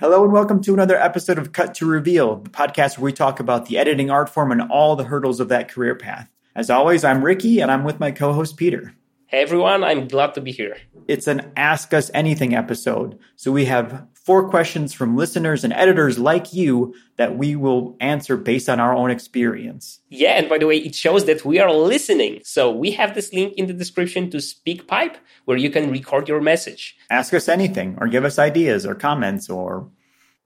Hello 0.00 0.22
and 0.22 0.32
welcome 0.32 0.62
to 0.62 0.72
another 0.72 0.96
episode 0.96 1.38
of 1.38 1.50
Cut 1.50 1.74
to 1.74 1.84
Reveal, 1.84 2.36
the 2.36 2.50
podcast 2.50 2.98
where 2.98 3.06
we 3.06 3.12
talk 3.12 3.40
about 3.40 3.66
the 3.66 3.78
editing 3.78 4.12
art 4.12 4.28
form 4.28 4.52
and 4.52 4.62
all 4.70 4.94
the 4.94 5.02
hurdles 5.02 5.40
of 5.40 5.48
that 5.48 5.68
career 5.68 5.96
path. 5.96 6.30
As 6.54 6.70
always, 6.70 7.02
I'm 7.02 7.24
Ricky 7.24 7.58
and 7.58 7.68
I'm 7.68 7.82
with 7.82 7.98
my 7.98 8.12
co 8.12 8.32
host 8.32 8.56
Peter. 8.56 8.94
Hey 9.26 9.42
everyone, 9.42 9.82
I'm 9.82 10.06
glad 10.06 10.34
to 10.34 10.40
be 10.40 10.52
here. 10.52 10.76
It's 11.08 11.26
an 11.26 11.50
Ask 11.56 11.92
Us 11.92 12.12
Anything 12.14 12.54
episode. 12.54 13.18
So 13.34 13.50
we 13.50 13.64
have 13.64 14.06
four 14.28 14.46
questions 14.50 14.92
from 14.92 15.16
listeners 15.16 15.64
and 15.64 15.72
editors 15.72 16.18
like 16.18 16.52
you 16.52 16.94
that 17.16 17.38
we 17.38 17.56
will 17.56 17.96
answer 17.98 18.36
based 18.36 18.68
on 18.68 18.78
our 18.78 18.94
own 18.94 19.10
experience. 19.10 20.00
Yeah, 20.10 20.32
and 20.32 20.50
by 20.50 20.58
the 20.58 20.66
way, 20.66 20.76
it 20.76 20.94
shows 20.94 21.24
that 21.24 21.46
we 21.46 21.58
are 21.58 21.72
listening. 21.72 22.42
So 22.44 22.70
we 22.70 22.90
have 22.90 23.14
this 23.14 23.32
link 23.32 23.54
in 23.56 23.68
the 23.68 23.72
description 23.72 24.28
to 24.32 24.36
SpeakPipe 24.36 25.16
where 25.46 25.56
you 25.56 25.70
can 25.70 25.90
record 25.90 26.28
your 26.28 26.42
message. 26.42 26.94
Ask 27.08 27.32
us 27.32 27.48
anything 27.48 27.96
or 27.98 28.06
give 28.06 28.26
us 28.26 28.38
ideas 28.38 28.84
or 28.84 28.94
comments 28.94 29.48
or 29.48 29.88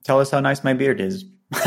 tell 0.05 0.21
us 0.21 0.31
how 0.31 0.39
nice 0.39 0.63
my 0.63 0.71
beard 0.73 1.01
is. 1.01 1.25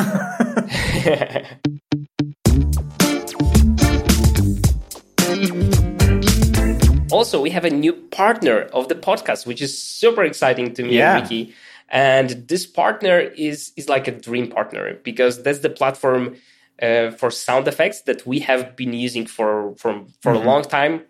also, 7.13 7.41
we 7.41 7.51
have 7.51 7.65
a 7.65 7.71
new 7.71 7.93
partner 7.93 8.63
of 8.73 8.89
the 8.89 8.95
podcast, 8.95 9.47
which 9.47 9.63
is 9.63 9.77
super 9.81 10.25
exciting 10.25 10.75
to 10.75 10.83
me 10.83 10.97
Yeah. 10.99 11.17
and 11.17 11.23
Ricky. 11.23 11.55
And 11.89 12.49
this 12.49 12.67
partner 12.67 13.21
is 13.21 13.73
is 13.77 13.89
like 13.89 14.09
a 14.09 14.13
dream 14.13 14.49
partner 14.49 14.99
because 15.05 15.43
that's 15.43 15.61
the 15.61 15.71
platform 15.71 16.37
uh, 16.83 17.11
for 17.13 17.31
sound 17.31 17.69
effects 17.69 18.03
that 18.03 18.27
we 18.27 18.41
have 18.41 18.77
been 18.77 18.93
using 18.93 19.27
for 19.27 19.75
for, 19.77 20.05
for 20.21 20.33
a 20.33 20.39
long 20.39 20.63
time, 20.63 21.03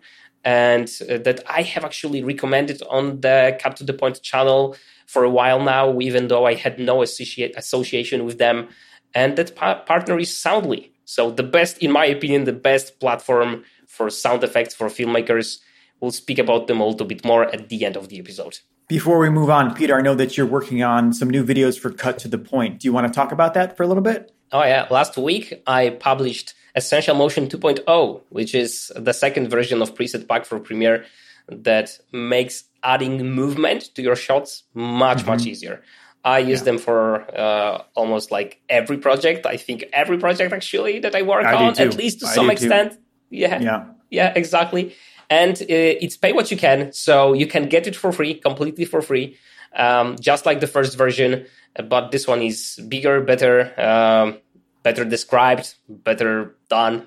and 0.43 0.89
uh, 1.09 1.17
that 1.17 1.43
I 1.47 1.63
have 1.63 1.83
actually 1.83 2.23
recommended 2.23 2.81
on 2.89 3.21
the 3.21 3.57
Cut 3.59 3.75
to 3.77 3.83
the 3.83 3.93
Point 3.93 4.21
channel 4.21 4.75
for 5.07 5.23
a 5.23 5.29
while 5.29 5.61
now, 5.61 5.99
even 5.99 6.27
though 6.27 6.45
I 6.45 6.53
had 6.53 6.79
no 6.79 7.01
associate 7.01 7.53
association 7.57 8.23
with 8.23 8.37
them. 8.37 8.67
And 9.15 9.35
that 9.37 9.55
pa- 9.55 9.81
partner 9.81 10.19
is 10.19 10.35
Soundly. 10.35 10.91
So 11.05 11.31
the 11.31 11.43
best, 11.43 11.77
in 11.79 11.91
my 11.91 12.05
opinion, 12.05 12.43
the 12.43 12.53
best 12.53 12.99
platform 12.99 13.63
for 13.87 14.09
sound 14.09 14.43
effects 14.43 14.75
for 14.75 14.87
filmmakers. 14.87 15.59
We'll 16.01 16.11
speak 16.11 16.37
about 16.37 16.67
them 16.67 16.81
a 16.81 16.85
little 16.85 17.07
bit 17.07 17.25
more 17.25 17.45
at 17.45 17.69
the 17.69 17.85
end 17.85 17.95
of 17.95 18.09
the 18.09 18.19
episode. 18.19 18.59
Before 18.87 19.19
we 19.19 19.29
move 19.29 19.49
on, 19.49 19.75
Peter, 19.75 19.97
I 19.97 20.01
know 20.01 20.15
that 20.15 20.37
you're 20.37 20.45
working 20.45 20.81
on 20.81 21.11
some 21.11 21.29
new 21.29 21.43
videos 21.43 21.77
for 21.77 21.91
Cut 21.91 22.17
to 22.19 22.29
the 22.29 22.37
Point. 22.37 22.79
Do 22.79 22.87
you 22.87 22.93
want 22.93 23.05
to 23.07 23.13
talk 23.13 23.33
about 23.33 23.53
that 23.55 23.75
for 23.75 23.83
a 23.83 23.87
little 23.87 24.03
bit? 24.03 24.31
Oh 24.53 24.63
yeah, 24.63 24.87
last 24.89 25.17
week 25.17 25.61
I 25.67 25.89
published 25.89 26.53
Essential 26.73 27.13
Motion 27.13 27.47
2.0, 27.49 28.21
which 28.29 28.55
is 28.55 28.91
the 28.95 29.11
second 29.11 29.49
version 29.49 29.81
of 29.81 29.93
Preset 29.93 30.25
Pack 30.29 30.45
for 30.45 30.57
Premiere 30.59 31.03
that 31.49 31.99
makes 32.13 32.63
adding 32.81 33.29
movement 33.29 33.93
to 33.95 34.01
your 34.01 34.15
shots 34.15 34.63
much 34.73 35.25
much 35.25 35.45
easier. 35.45 35.83
I 36.23 36.39
use 36.39 36.63
them 36.63 36.77
for 36.77 37.23
uh, 37.37 37.83
almost 37.95 38.31
like 38.31 38.61
every 38.69 38.97
project. 38.97 39.45
I 39.45 39.57
think 39.57 39.83
every 39.91 40.17
project 40.17 40.53
actually 40.53 40.99
that 40.99 41.13
I 41.15 41.21
work 41.23 41.45
I 41.45 41.53
on, 41.55 41.77
at 41.79 41.95
least 41.97 42.21
to 42.21 42.27
I 42.27 42.33
some 42.33 42.45
do 42.45 42.49
too. 42.49 42.53
extent. 42.53 42.99
Yeah, 43.29 43.59
Yeah. 43.61 43.85
yeah, 44.09 44.33
exactly. 44.35 44.95
And 45.29 45.55
uh, 45.61 45.65
it's 45.67 46.15
pay 46.17 46.31
what 46.33 46.51
you 46.51 46.57
can, 46.57 46.93
so 46.93 47.33
you 47.33 47.47
can 47.47 47.67
get 47.67 47.85
it 47.87 47.95
for 47.95 48.11
free, 48.13 48.35
completely 48.35 48.85
for 48.85 49.01
free, 49.01 49.37
um, 49.75 50.15
just 50.19 50.45
like 50.45 50.59
the 50.61 50.67
first 50.67 50.97
version. 50.97 51.45
But 51.89 52.11
this 52.11 52.27
one 52.27 52.41
is 52.41 52.79
bigger, 52.87 53.19
better, 53.21 53.73
um, 53.79 54.37
better 54.83 55.03
described, 55.03 55.75
better 55.89 56.55
done, 56.69 57.05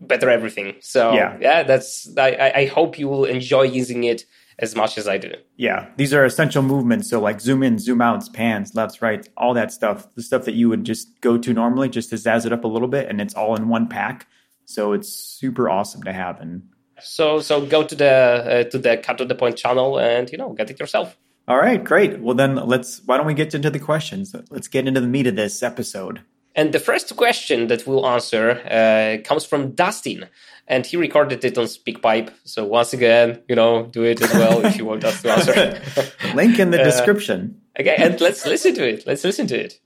better 0.00 0.30
everything. 0.30 0.76
So 0.80 1.12
Yeah. 1.12 1.36
yeah, 1.40 1.62
that's. 1.62 2.08
I, 2.16 2.30
I- 2.32 2.58
I 2.60 2.64
hope 2.66 2.98
you 2.98 3.08
will 3.08 3.26
enjoy 3.26 3.62
using 3.64 4.04
it 4.04 4.24
as 4.58 4.74
much 4.74 4.96
as 4.98 5.06
I 5.06 5.16
do. 5.18 5.32
Yeah, 5.56 5.88
these 5.96 6.12
are 6.14 6.24
essential 6.24 6.62
movements. 6.62 7.08
So, 7.10 7.20
like 7.20 7.40
zoom 7.40 7.62
in, 7.62 7.78
zoom 7.78 8.00
outs, 8.00 8.28
pans, 8.30 8.74
lefts, 8.74 9.00
rights, 9.02 9.28
all 9.36 9.52
that 9.54 9.70
stuff. 9.72 10.14
The 10.14 10.22
stuff 10.22 10.44
that 10.46 10.54
you 10.54 10.68
would 10.70 10.84
just 10.84 11.20
go 11.20 11.36
to 11.38 11.52
normally, 11.52 11.88
just 11.90 12.08
to 12.10 12.16
zazz 12.16 12.46
it 12.46 12.52
up 12.52 12.64
a 12.64 12.68
little 12.68 12.88
bit, 12.88 13.08
and 13.08 13.20
it's 13.20 13.34
all 13.34 13.54
in 13.56 13.68
one 13.68 13.86
pack. 13.86 14.26
So 14.64 14.92
it's 14.92 15.08
super 15.10 15.68
awesome 15.68 16.02
to 16.04 16.12
have. 16.12 16.40
And 16.40 16.62
So 17.02 17.40
so 17.40 17.64
go 17.66 17.82
to 17.84 17.94
the 17.94 18.10
uh, 18.12 18.64
to 18.70 18.78
the 18.78 18.96
cut 18.98 19.18
to 19.18 19.24
the 19.24 19.34
point 19.34 19.56
channel 19.56 19.98
and 19.98 20.30
you 20.30 20.38
know 20.38 20.52
get 20.52 20.70
it 20.70 20.78
yourself. 20.80 21.16
all 21.48 21.58
right, 21.58 21.82
great. 21.82 22.20
Well, 22.20 22.34
then 22.36 22.54
let's. 22.56 23.00
Why 23.06 23.16
don't 23.16 23.26
we 23.26 23.34
get 23.34 23.54
into 23.54 23.70
the 23.70 23.78
questions? 23.80 24.34
Let's 24.50 24.68
get 24.68 24.86
into 24.86 25.00
the 25.00 25.06
meat 25.08 25.26
of 25.26 25.36
this 25.36 25.62
episode. 25.62 26.20
And 26.56 26.72
the 26.72 26.80
first 26.80 27.14
question 27.16 27.68
that 27.68 27.86
we'll 27.86 28.04
answer 28.06 28.50
uh, 28.50 29.22
comes 29.28 29.44
from 29.44 29.70
Dustin, 29.72 30.26
and 30.66 30.84
he 30.84 30.96
recorded 30.96 31.44
it 31.44 31.56
on 31.56 31.66
SpeakPipe. 31.66 32.30
So 32.44 32.64
once 32.64 32.92
again, 32.92 33.40
you 33.48 33.54
know, 33.56 33.86
do 33.86 34.02
it 34.04 34.20
as 34.20 34.32
well 34.34 34.64
if 34.66 34.76
you 34.76 34.84
want 34.84 35.04
us 35.04 35.22
to 35.22 35.30
answer. 35.32 35.80
Link 36.34 36.58
in 36.58 36.70
the 36.72 36.80
Uh, 36.82 36.84
description. 36.84 37.60
okay, 37.78 37.94
and 37.96 38.20
let's 38.20 38.44
listen 38.46 38.74
to 38.74 38.84
it. 38.88 39.06
Let's 39.06 39.22
listen 39.24 39.46
to 39.46 39.56
it. 39.64 39.80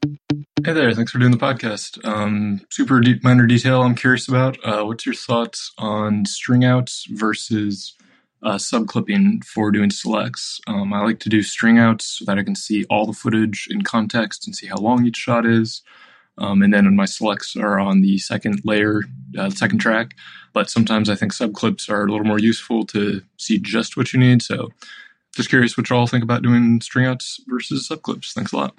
Hey 0.65 0.73
there, 0.73 0.95
thanks 0.95 1.13
for 1.13 1.19
doing 1.19 1.31
the 1.31 1.37
podcast. 1.37 2.03
Um, 2.07 2.63
super 2.71 3.03
minor 3.23 3.47
detail 3.47 3.83
I'm 3.83 3.95
curious 3.95 4.29
about. 4.29 4.57
Uh, 4.65 4.83
what's 4.85 5.05
your 5.05 5.15
thoughts 5.15 5.73
on 5.77 6.25
string 6.25 6.65
outs 6.65 7.05
versus 7.11 7.95
uh, 8.43 8.55
subclipping 8.55 9.45
for 9.45 9.71
doing 9.71 9.91
selects? 9.91 10.63
Um, 10.67 10.95
I 10.95 11.03
like 11.05 11.21
to 11.21 11.29
do 11.29 11.43
string 11.43 11.79
outs 11.79 12.07
so 12.07 12.25
that 12.25 12.39
I 12.39 12.43
can 12.43 12.55
see 12.55 12.85
all 12.85 13.05
the 13.05 13.13
footage 13.13 13.69
in 13.71 13.83
context 13.83 14.47
and 14.47 14.57
see 14.57 14.67
how 14.67 14.77
long 14.77 15.05
each 15.05 15.19
shot 15.19 15.45
is. 15.45 15.83
Um, 16.39 16.63
and 16.63 16.73
then 16.73 16.97
my 16.97 17.05
selects 17.05 17.55
are 17.57 17.79
on 17.79 18.01
the 18.01 18.17
second 18.17 18.63
layer, 18.65 19.03
uh, 19.39 19.51
second 19.51 19.81
track. 19.81 20.17
But 20.55 20.71
sometimes 20.71 21.11
I 21.11 21.15
think 21.15 21.35
subclips 21.35 21.91
are 21.91 22.07
a 22.07 22.11
little 22.11 22.27
more 22.27 22.39
useful 22.39 22.87
to 22.87 23.21
see 23.37 23.59
just 23.59 23.99
what 23.99 24.15
you 24.15 24.19
need. 24.19 24.41
So 24.41 24.71
just 25.35 25.49
curious 25.49 25.77
what 25.77 25.89
y'all 25.91 26.07
think 26.07 26.25
about 26.25 26.43
doing 26.43 26.81
string 26.81 27.07
outs 27.07 27.41
versus 27.47 27.89
subclips. 27.89 28.33
Thanks 28.33 28.53
a 28.53 28.57
lot. 28.57 28.75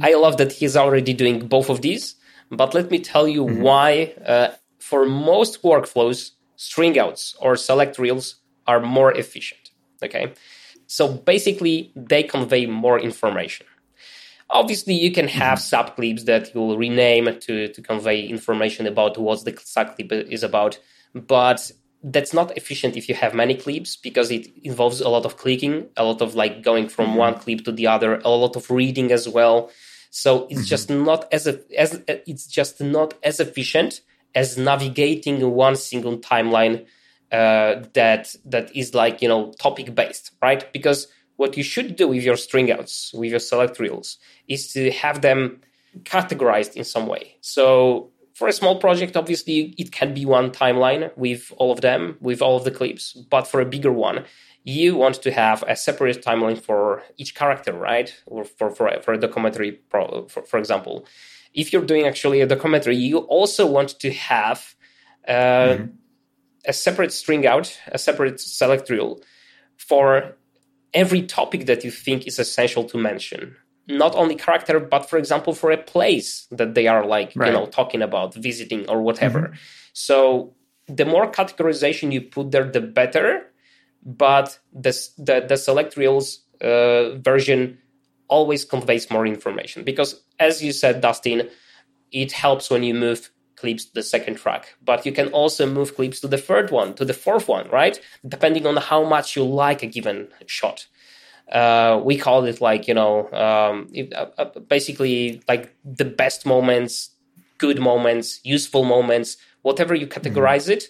I 0.00 0.14
love 0.14 0.36
that 0.36 0.52
he's 0.52 0.76
already 0.76 1.12
doing 1.12 1.46
both 1.48 1.68
of 1.70 1.82
these, 1.82 2.14
but 2.50 2.74
let 2.74 2.90
me 2.90 2.98
tell 2.98 3.26
you 3.26 3.42
why. 3.42 4.14
Uh, 4.24 4.50
for 4.78 5.04
most 5.04 5.62
workflows, 5.62 6.30
string 6.56 6.98
outs 6.98 7.36
or 7.40 7.56
select 7.56 7.98
reels 7.98 8.36
are 8.66 8.80
more 8.80 9.12
efficient. 9.12 9.70
Okay, 10.02 10.32
so 10.86 11.12
basically 11.12 11.92
they 11.96 12.22
convey 12.22 12.66
more 12.66 12.98
information. 12.98 13.66
Obviously, 14.50 14.94
you 14.94 15.12
can 15.12 15.28
have 15.28 15.58
subclips 15.58 16.24
that 16.24 16.54
you'll 16.54 16.78
rename 16.78 17.26
to, 17.40 17.68
to 17.68 17.82
convey 17.82 18.22
information 18.22 18.86
about 18.86 19.18
what 19.18 19.44
the 19.44 19.52
subclip 19.52 20.10
is 20.30 20.42
about, 20.42 20.78
but 21.14 21.70
that's 22.02 22.32
not 22.32 22.56
efficient 22.56 22.96
if 22.96 23.08
you 23.08 23.14
have 23.14 23.34
many 23.34 23.54
clips 23.54 23.96
because 23.96 24.30
it 24.30 24.48
involves 24.62 25.00
a 25.00 25.08
lot 25.08 25.24
of 25.24 25.36
clicking, 25.36 25.88
a 25.96 26.04
lot 26.04 26.22
of 26.22 26.34
like 26.34 26.62
going 26.62 26.88
from 26.88 27.08
mm-hmm. 27.08 27.18
one 27.18 27.34
clip 27.34 27.64
to 27.64 27.72
the 27.72 27.86
other, 27.86 28.20
a 28.24 28.28
lot 28.28 28.56
of 28.56 28.70
reading 28.70 29.10
as 29.10 29.28
well. 29.28 29.70
So 30.10 30.46
it's 30.46 30.60
mm-hmm. 30.60 30.64
just 30.64 30.90
not 30.90 31.26
as 31.32 31.46
a, 31.46 31.60
as 31.76 31.94
uh, 31.94 32.18
it's 32.26 32.46
just 32.46 32.80
not 32.80 33.14
as 33.22 33.40
efficient 33.40 34.00
as 34.34 34.56
navigating 34.56 35.50
one 35.50 35.76
single 35.76 36.18
timeline 36.18 36.86
uh, 37.32 37.82
that 37.94 38.34
that 38.44 38.74
is 38.74 38.94
like 38.94 39.20
you 39.20 39.28
know 39.28 39.52
topic 39.58 39.94
based, 39.94 40.30
right? 40.40 40.72
Because 40.72 41.08
what 41.36 41.56
you 41.56 41.62
should 41.62 41.96
do 41.96 42.08
with 42.08 42.22
your 42.22 42.36
string 42.36 42.70
outs, 42.70 43.12
with 43.12 43.30
your 43.30 43.40
select 43.40 43.78
reels, 43.78 44.18
is 44.48 44.72
to 44.72 44.90
have 44.90 45.20
them 45.20 45.60
categorized 46.02 46.74
in 46.76 46.84
some 46.84 47.06
way. 47.06 47.36
So 47.40 48.10
for 48.38 48.46
a 48.46 48.52
small 48.52 48.78
project, 48.78 49.16
obviously 49.16 49.74
it 49.78 49.90
can 49.90 50.14
be 50.14 50.24
one 50.24 50.52
timeline 50.52 51.10
with 51.16 51.52
all 51.56 51.72
of 51.72 51.80
them, 51.80 52.16
with 52.20 52.40
all 52.40 52.56
of 52.56 52.62
the 52.62 52.70
clips. 52.70 53.12
But 53.14 53.48
for 53.48 53.60
a 53.60 53.64
bigger 53.64 53.92
one, 53.92 54.26
you 54.62 54.94
want 54.94 55.16
to 55.22 55.32
have 55.32 55.64
a 55.66 55.74
separate 55.74 56.22
timeline 56.22 56.56
for 56.56 57.02
each 57.16 57.34
character, 57.34 57.72
right? 57.72 58.14
Or 58.26 58.44
for 58.44 58.70
for, 58.70 58.88
for 59.02 59.12
a 59.12 59.18
documentary, 59.18 59.72
pro, 59.72 60.28
for, 60.28 60.44
for 60.44 60.56
example. 60.56 61.04
If 61.52 61.72
you're 61.72 61.84
doing 61.84 62.06
actually 62.06 62.40
a 62.40 62.46
documentary, 62.46 62.96
you 62.96 63.18
also 63.18 63.66
want 63.66 63.98
to 63.98 64.12
have 64.12 64.76
uh, 65.26 65.78
a 66.64 66.72
separate 66.72 67.12
string 67.12 67.44
out, 67.44 67.76
a 67.88 67.98
separate 67.98 68.38
select 68.38 68.88
reel 68.88 69.20
for 69.76 70.36
every 70.94 71.22
topic 71.22 71.66
that 71.66 71.82
you 71.82 71.90
think 71.90 72.28
is 72.28 72.38
essential 72.38 72.84
to 72.84 72.98
mention. 72.98 73.56
Not 73.88 74.14
only 74.14 74.34
character, 74.34 74.78
but 74.78 75.08
for 75.08 75.18
example, 75.18 75.54
for 75.54 75.70
a 75.70 75.78
place 75.78 76.46
that 76.50 76.74
they 76.74 76.86
are 76.86 77.06
like, 77.06 77.32
Right. 77.34 77.48
you 77.48 77.52
know, 77.52 77.66
talking 77.66 78.02
about, 78.02 78.34
visiting 78.34 78.88
or 78.88 79.02
whatever. 79.02 79.54
So 79.92 80.54
the 80.86 81.04
more 81.04 81.30
categorization 81.30 82.12
you 82.12 82.20
put 82.22 82.50
there, 82.50 82.64
the 82.70 82.80
better. 82.80 83.46
But 84.04 84.58
the, 84.72 84.92
the, 85.18 85.44
the 85.48 85.56
select 85.56 85.96
reels 85.96 86.40
uh, 86.60 87.16
version 87.18 87.78
always 88.28 88.64
conveys 88.64 89.10
more 89.10 89.26
information 89.26 89.84
because, 89.84 90.22
as 90.38 90.62
you 90.62 90.72
said, 90.72 91.00
Dustin, 91.00 91.48
it 92.12 92.32
helps 92.32 92.70
when 92.70 92.82
you 92.82 92.94
move 92.94 93.30
clips 93.56 93.86
to 93.86 93.94
the 93.94 94.02
second 94.02 94.36
track, 94.36 94.76
but 94.84 95.04
you 95.04 95.12
can 95.12 95.28
also 95.28 95.66
move 95.66 95.96
clips 95.96 96.20
to 96.20 96.28
the 96.28 96.38
third 96.38 96.70
one, 96.70 96.94
to 96.94 97.04
the 97.04 97.12
fourth 97.14 97.48
one, 97.48 97.68
right? 97.70 98.00
Depending 98.26 98.66
on 98.66 98.76
how 98.76 99.02
much 99.04 99.34
you 99.34 99.42
like 99.44 99.82
a 99.82 99.86
given 99.86 100.28
shot. 100.46 100.86
Uh, 101.52 102.00
we 102.04 102.16
call 102.18 102.44
it 102.44 102.60
like, 102.60 102.86
you 102.86 102.94
know, 102.94 103.30
um, 103.32 103.88
it, 103.92 104.12
uh, 104.12 104.26
uh, 104.38 104.58
basically 104.68 105.42
like 105.48 105.74
the 105.84 106.04
best 106.04 106.44
moments, 106.44 107.10
good 107.56 107.80
moments, 107.80 108.40
useful 108.44 108.84
moments, 108.84 109.36
whatever 109.62 109.94
you 109.94 110.06
categorize 110.06 110.68
it, 110.68 110.84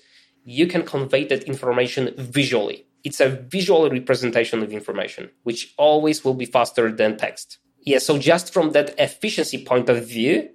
you 0.44 0.66
can 0.66 0.82
convey 0.82 1.24
that 1.24 1.44
information 1.44 2.12
visually. 2.16 2.86
It's 3.04 3.20
a 3.20 3.28
visual 3.28 3.88
representation 3.88 4.62
of 4.62 4.72
information, 4.72 5.30
which 5.44 5.74
always 5.78 6.24
will 6.24 6.34
be 6.34 6.46
faster 6.46 6.90
than 6.90 7.16
text. 7.16 7.58
Yeah, 7.82 7.98
so 7.98 8.18
just 8.18 8.52
from 8.52 8.72
that 8.72 8.94
efficiency 8.98 9.64
point 9.64 9.88
of 9.88 10.06
view, 10.06 10.48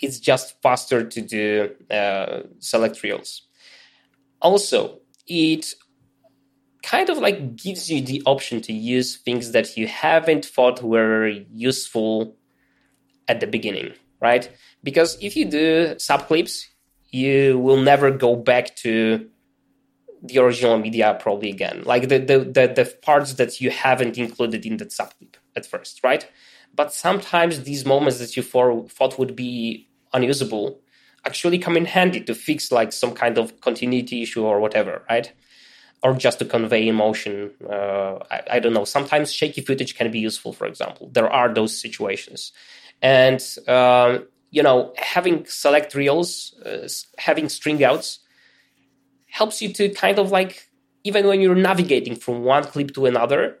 it's 0.00 0.20
just 0.20 0.60
faster 0.62 1.04
to 1.04 1.20
do 1.20 1.70
uh, 1.90 2.42
select 2.58 3.02
reels. 3.02 3.42
Also, 4.40 5.00
it 5.26 5.74
kind 6.88 7.10
of 7.10 7.18
like 7.18 7.54
gives 7.54 7.90
you 7.90 8.00
the 8.00 8.22
option 8.24 8.62
to 8.62 8.72
use 8.72 9.16
things 9.16 9.52
that 9.52 9.76
you 9.76 9.86
haven't 9.86 10.44
thought 10.46 10.82
were 10.82 11.28
useful 11.52 12.34
at 13.28 13.40
the 13.40 13.46
beginning, 13.46 13.92
right? 14.22 14.50
Because 14.82 15.18
if 15.20 15.36
you 15.36 15.44
do 15.44 15.94
subclips, 15.96 16.64
you 17.10 17.58
will 17.58 17.76
never 17.76 18.10
go 18.10 18.34
back 18.36 18.74
to 18.76 19.28
the 20.22 20.38
original 20.38 20.78
media 20.78 21.14
probably 21.20 21.50
again, 21.50 21.82
like 21.84 22.08
the, 22.08 22.18
the, 22.18 22.38
the, 22.38 22.72
the 22.74 22.94
parts 23.02 23.34
that 23.34 23.60
you 23.60 23.70
haven't 23.70 24.16
included 24.16 24.64
in 24.64 24.78
that 24.78 24.88
subclip 24.88 25.34
at 25.54 25.66
first, 25.66 26.00
right? 26.02 26.26
But 26.74 26.94
sometimes 26.94 27.64
these 27.64 27.84
moments 27.84 28.18
that 28.18 28.34
you 28.34 28.42
for, 28.42 28.88
thought 28.88 29.18
would 29.18 29.36
be 29.36 29.88
unusable 30.14 30.80
actually 31.26 31.58
come 31.58 31.76
in 31.76 31.84
handy 31.84 32.22
to 32.22 32.34
fix 32.34 32.72
like 32.72 32.92
some 32.92 33.12
kind 33.12 33.36
of 33.36 33.60
continuity 33.60 34.22
issue 34.22 34.44
or 34.44 34.58
whatever, 34.58 35.04
right? 35.10 35.32
Or 36.02 36.14
just 36.14 36.38
to 36.38 36.44
convey 36.44 36.86
emotion. 36.86 37.50
Uh, 37.68 38.18
I, 38.30 38.42
I, 38.52 38.58
don't 38.60 38.72
know. 38.72 38.84
Sometimes 38.84 39.32
shaky 39.32 39.62
footage 39.62 39.96
can 39.96 40.12
be 40.12 40.20
useful, 40.20 40.52
for 40.52 40.66
example. 40.66 41.10
There 41.12 41.28
are 41.28 41.52
those 41.52 41.76
situations. 41.76 42.52
And, 43.02 43.44
uh, 43.66 44.18
you 44.50 44.62
know, 44.62 44.92
having 44.96 45.44
select 45.46 45.94
reels, 45.96 46.54
uh, 46.64 46.88
having 47.18 47.48
string 47.48 47.82
outs, 47.82 48.20
helps 49.28 49.60
you 49.60 49.72
to 49.72 49.88
kind 49.88 50.18
of 50.18 50.30
like, 50.30 50.68
even 51.02 51.26
when 51.26 51.40
you're 51.40 51.54
navigating 51.54 52.14
from 52.14 52.44
one 52.44 52.64
clip 52.64 52.94
to 52.94 53.06
another, 53.06 53.58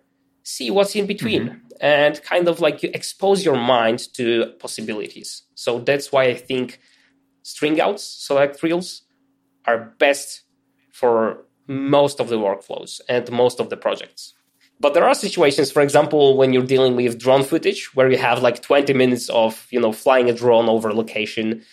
see 0.48 0.70
what's 0.70 0.96
in 0.96 1.06
between 1.06 1.42
mm-hmm. 1.42 1.58
and 1.80 2.22
kind 2.22 2.48
of 2.48 2.60
like 2.60 2.82
you 2.82 2.90
expose 2.94 3.44
your 3.44 3.56
mind 3.56 3.98
to 4.14 4.52
possibilities. 4.58 5.42
So 5.54 5.80
that's 5.80 6.10
why 6.10 6.24
I 6.24 6.34
think 6.34 6.80
string 7.42 7.80
outs, 7.80 8.02
select 8.02 8.62
reels 8.62 9.02
are 9.66 9.94
best 9.98 10.42
for 10.90 11.44
most 11.68 12.18
of 12.18 12.28
the 12.28 12.38
workflows 12.38 13.00
and 13.08 13.30
most 13.30 13.60
of 13.60 13.70
the 13.70 13.76
projects. 13.76 14.34
But 14.80 14.94
there 14.94 15.04
are 15.04 15.14
situations, 15.14 15.70
for 15.70 15.82
example, 15.82 16.36
when 16.36 16.52
you're 16.52 16.62
dealing 16.62 16.96
with 16.96 17.18
drone 17.18 17.42
footage 17.42 17.94
where 17.94 18.10
you 18.10 18.18
have 18.18 18.42
like 18.42 18.62
20 18.62 18.92
minutes 18.94 19.28
of, 19.28 19.66
you 19.70 19.80
know, 19.80 19.92
flying 19.92 20.30
a 20.30 20.32
drone 20.32 20.68
over 20.68 20.92
location 20.92 21.64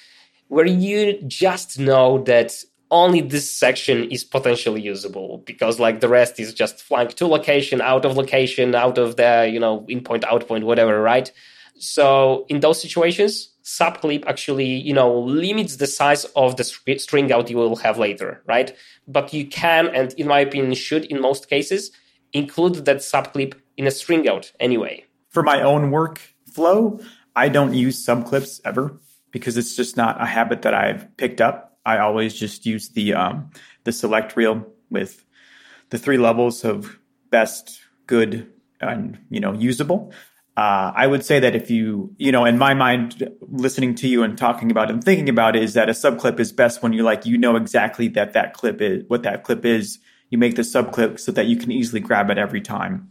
where 0.48 0.66
you 0.66 1.22
just 1.28 1.80
know 1.80 2.24
that 2.24 2.64
only 2.92 3.22
this 3.22 3.52
section 3.52 4.10
is 4.12 4.24
potentially 4.24 4.82
usable 4.82 5.40
because 5.46 5.80
like 5.80 6.00
the 6.00 6.10
rest 6.10 6.40
is 6.40 6.54
just 6.54 6.82
flying 6.82 7.08
to 7.08 7.28
location, 7.28 7.82
out 7.82 8.06
of 8.06 8.18
location, 8.18 8.76
out 8.76 8.98
of 8.98 9.16
the, 9.18 9.50
you 9.52 9.60
know, 9.60 9.86
in 9.88 10.02
point, 10.02 10.24
out 10.26 10.48
point, 10.48 10.66
whatever, 10.66 11.02
right? 11.02 11.32
So 11.78 12.46
in 12.48 12.60
those 12.60 12.82
situations, 12.82 13.50
subclip 13.66 14.24
actually, 14.28 14.68
you 14.68 14.94
know, 14.94 15.20
limits 15.20 15.78
the 15.78 15.88
size 15.88 16.26
of 16.36 16.56
the 16.56 16.64
string 16.64 17.32
out 17.32 17.50
you 17.50 17.58
will 17.58 17.76
have 17.78 17.98
later, 17.98 18.42
right? 18.46 18.76
But 19.08 19.34
you 19.34 19.48
can, 19.48 19.88
and 19.88 20.14
in 20.14 20.28
my 20.28 20.40
opinion, 20.40 20.74
should 20.76 21.06
in 21.06 21.20
most 21.20 21.50
cases, 21.50 21.92
include 22.32 22.86
that 22.86 22.98
subclip 22.98 23.56
in 23.76 23.88
a 23.88 23.92
string 23.92 24.30
out 24.30 24.52
anyway. 24.60 25.04
For 25.30 25.42
my 25.42 25.62
own 25.62 25.92
workflow, 25.92 27.04
I 27.36 27.50
don't 27.50 27.74
use 27.74 28.06
subclips 28.06 28.62
ever 28.64 29.00
because 29.32 29.58
it's 29.58 29.76
just 29.76 29.98
not 29.98 30.22
a 30.22 30.26
habit 30.26 30.62
that 30.62 30.74
I've 30.74 31.18
picked 31.18 31.42
up. 31.42 31.78
I 31.86 31.98
always 31.98 32.34
just 32.34 32.66
use 32.66 32.90
the 32.90 33.14
um, 33.14 33.52
the 33.84 33.92
select 33.92 34.36
reel 34.36 34.66
with 34.90 35.26
the 35.90 35.98
three 35.98 36.18
levels 36.18 36.64
of 36.64 37.00
best, 37.30 37.80
good, 38.08 38.52
and 38.80 39.20
you 39.30 39.40
know 39.40 39.54
usable. 39.54 40.14
Uh, 40.58 40.94
I 40.96 41.06
would 41.06 41.26
say 41.26 41.40
that 41.42 41.54
if 41.54 41.70
you, 41.70 42.16
you 42.18 42.32
know, 42.32 42.46
in 42.46 42.58
my 42.58 42.74
mind, 42.74 43.30
listening 43.42 43.94
to 43.96 44.08
you 44.08 44.24
and 44.24 44.38
talking 44.38 44.72
about 44.72 44.90
and 44.90 45.04
thinking 45.04 45.28
about 45.28 45.58
it 45.58 45.64
is 45.64 45.74
that 45.74 45.90
a 45.90 45.92
subclip 45.92 46.40
is 46.40 46.54
best 46.54 46.82
when 46.82 46.94
you're 46.94 47.04
like, 47.04 47.26
you 47.26 47.38
know 47.38 47.58
exactly 47.58 48.08
that 48.10 48.34
that 48.34 48.54
clip 48.54 48.82
is, 48.82 49.04
what 49.08 49.24
that 49.24 49.44
clip 49.44 49.66
is. 49.66 50.00
You 50.30 50.38
make 50.38 50.56
the 50.56 50.62
subclip 50.62 51.20
so 51.20 51.32
that 51.34 51.48
you 51.48 51.58
can 51.58 51.72
easily 51.72 52.00
grab 52.00 52.30
it 52.30 52.38
every 52.38 52.62
time 52.62 53.10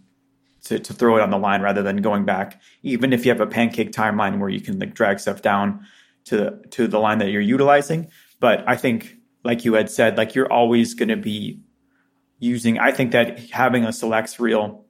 to, 0.65 0.79
to 0.79 0.93
throw 0.95 1.17
it 1.17 1.23
on 1.23 1.31
the 1.31 1.39
line 1.39 1.61
rather 1.61 1.83
than 1.83 1.99
going 1.99 2.25
back. 2.25 2.61
Even 2.83 3.13
if 3.13 3.27
you 3.27 3.31
have 3.31 3.41
a 3.41 3.47
pancake 3.47 3.93
timeline 3.93 4.39
where 4.39 4.49
you 4.49 4.61
can 4.61 4.79
like 4.79 4.95
drag 4.95 5.21
stuff 5.21 5.43
down 5.43 5.87
to, 6.25 6.59
to 6.71 6.89
the 6.89 6.99
line 6.99 7.19
that 7.19 7.31
you're 7.31 7.43
utilizing. 7.43 8.09
But 8.41 8.65
I 8.67 8.77
think, 8.77 9.17
like 9.45 9.67
you 9.67 9.75
had 9.75 9.91
said, 9.91 10.17
like 10.17 10.35
you're 10.35 10.51
always 10.51 10.95
going 10.95 11.11
to 11.11 11.17
be 11.17 11.61
using, 12.39 12.79
I 12.79 12.93
think 12.93 13.13
that 13.13 13.39
having 13.51 13.85
a 13.85 13.93
selects 13.93 14.41
reel 14.41 14.84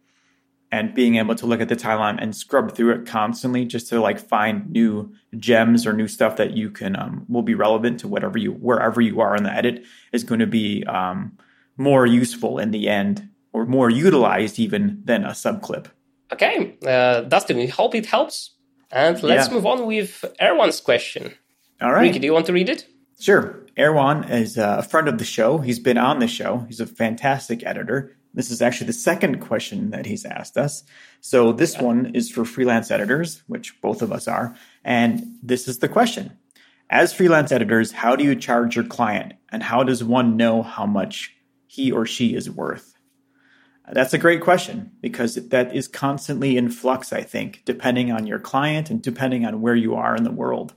and 0.75 0.93
being 0.93 1.15
able 1.15 1.37
to 1.37 1.47
look 1.47 1.61
at 1.61 1.69
the 1.69 1.77
timeline 1.77 2.21
and 2.21 2.35
scrub 2.35 2.75
through 2.75 2.91
it 2.91 3.07
constantly 3.07 3.65
just 3.65 3.89
to 3.89 4.01
like 4.01 4.19
find 4.19 4.69
new 4.73 5.15
gems 5.39 5.87
or 5.87 5.93
new 5.93 6.09
stuff 6.09 6.35
that 6.37 6.57
you 6.57 6.69
can 6.69 6.97
um, 6.97 7.25
will 7.29 7.43
be 7.43 7.55
relevant 7.55 8.01
to 8.01 8.09
whatever 8.09 8.39
you 8.39 8.51
wherever 8.51 9.01
you 9.01 9.21
are 9.21 9.37
in 9.37 9.45
the 9.45 9.53
edit 9.53 9.85
is 10.13 10.25
going 10.25 10.41
to 10.41 10.49
be 10.49 10.83
um, 10.87 11.39
more 11.77 12.07
useful 12.07 12.59
in 12.59 12.73
the 12.73 12.89
end 12.89 13.29
or 13.53 13.65
more 13.67 13.89
utilized 13.89 14.59
even 14.59 15.01
than 15.05 15.25
a 15.25 15.29
subclip. 15.29 15.87
Okay, 16.33 16.77
uh, 16.85 17.21
Dustin, 17.21 17.57
we 17.57 17.69
hope 17.69 17.95
it 17.95 18.07
helps. 18.07 18.51
And 18.91 19.23
let's 19.23 19.47
yeah. 19.47 19.55
move 19.55 19.67
on 19.67 19.87
with 19.87 20.25
Erwan's 20.41 20.81
question. 20.81 21.35
All 21.81 21.93
right. 21.93 22.03
Ricky, 22.03 22.19
do 22.19 22.27
you 22.27 22.33
want 22.33 22.47
to 22.47 22.53
read 22.53 22.69
it? 22.69 22.85
Sure. 23.21 23.65
Erwan 23.77 24.29
is 24.29 24.57
a 24.57 24.83
friend 24.83 25.07
of 25.07 25.19
the 25.19 25.25
show. 25.25 25.59
He's 25.59 25.79
been 25.79 25.99
on 25.99 26.19
the 26.19 26.27
show. 26.27 26.65
He's 26.67 26.81
a 26.81 26.87
fantastic 26.87 27.65
editor. 27.65 28.17
This 28.35 28.51
is 28.51 28.61
actually 28.61 28.89
the 28.89 28.95
second 28.95 29.41
question 29.41 29.91
that 29.91 30.07
he's 30.07 30.25
asked 30.25 30.59
us. 30.59 30.83
So 31.21 31.53
this 31.53 31.79
one 31.79 32.15
is 32.15 32.31
for 32.31 32.45
freelance 32.45 32.91
editors, 32.91 33.43
which 33.47 33.81
both 33.81 34.03
of 34.03 34.13
us 34.13 34.27
are. 34.27 34.57
And 34.85 35.37
this 35.43 35.69
is 35.69 35.79
the 35.79 35.89
question. 35.89 36.37
As 36.91 37.15
freelance 37.15 37.53
editors, 37.53 37.93
how 37.93 38.17
do 38.17 38.25
you 38.25 38.35
charge 38.35 38.77
your 38.77 38.85
client? 38.85 39.35
And 39.51 39.63
how 39.63 39.85
does 39.85 40.05
one 40.05 40.37
know 40.37 40.63
how 40.63 40.85
much 40.85 41.35
he 41.67 41.93
or 41.93 42.05
she 42.07 42.35
is 42.35 42.51
worth? 42.51 42.95
That's 43.91 44.15
a 44.15 44.19
great 44.19 44.41
question 44.41 44.93
because 45.01 45.35
that 45.35 45.75
is 45.75 45.89
constantly 45.89 46.57
in 46.57 46.71
flux, 46.71 47.13
I 47.13 47.23
think, 47.23 47.63
depending 47.65 48.11
on 48.11 48.27
your 48.27 48.39
client 48.39 48.91
and 48.91 49.01
depending 49.01 49.45
on 49.45 49.61
where 49.61 49.77
you 49.77 49.95
are 49.95 50.17
in 50.17 50.25
the 50.25 50.33
world. 50.33 50.75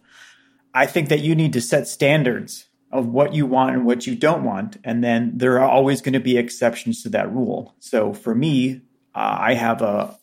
I 0.74 0.86
think 0.86 1.09
that 1.09 1.21
you 1.21 1.33
need 1.33 1.54
to 1.54 1.62
set 1.62 1.88
standards 1.88 2.65
of 2.92 3.07
what 3.07 3.34
you 3.34 3.45
want 3.45 3.75
and 3.75 3.86
what 3.86 4.07
you 4.07 4.16
don't 4.16 4.44
want. 4.44 4.78
And 4.84 5.04
then 5.04 5.34
there 5.36 5.60
are 5.60 5.69
always 5.69 6.01
going 6.01 6.13
to 6.13 6.19
be 6.19 6.38
exceptions 6.38 7.04
to 7.04 7.10
that 7.10 7.31
rule. 7.31 7.75
So 7.80 8.13
for 8.13 8.34
me, 8.34 8.81
uh, 9.13 9.38
I 9.39 9.54
have 9.56 9.81
a, 9.81 10.18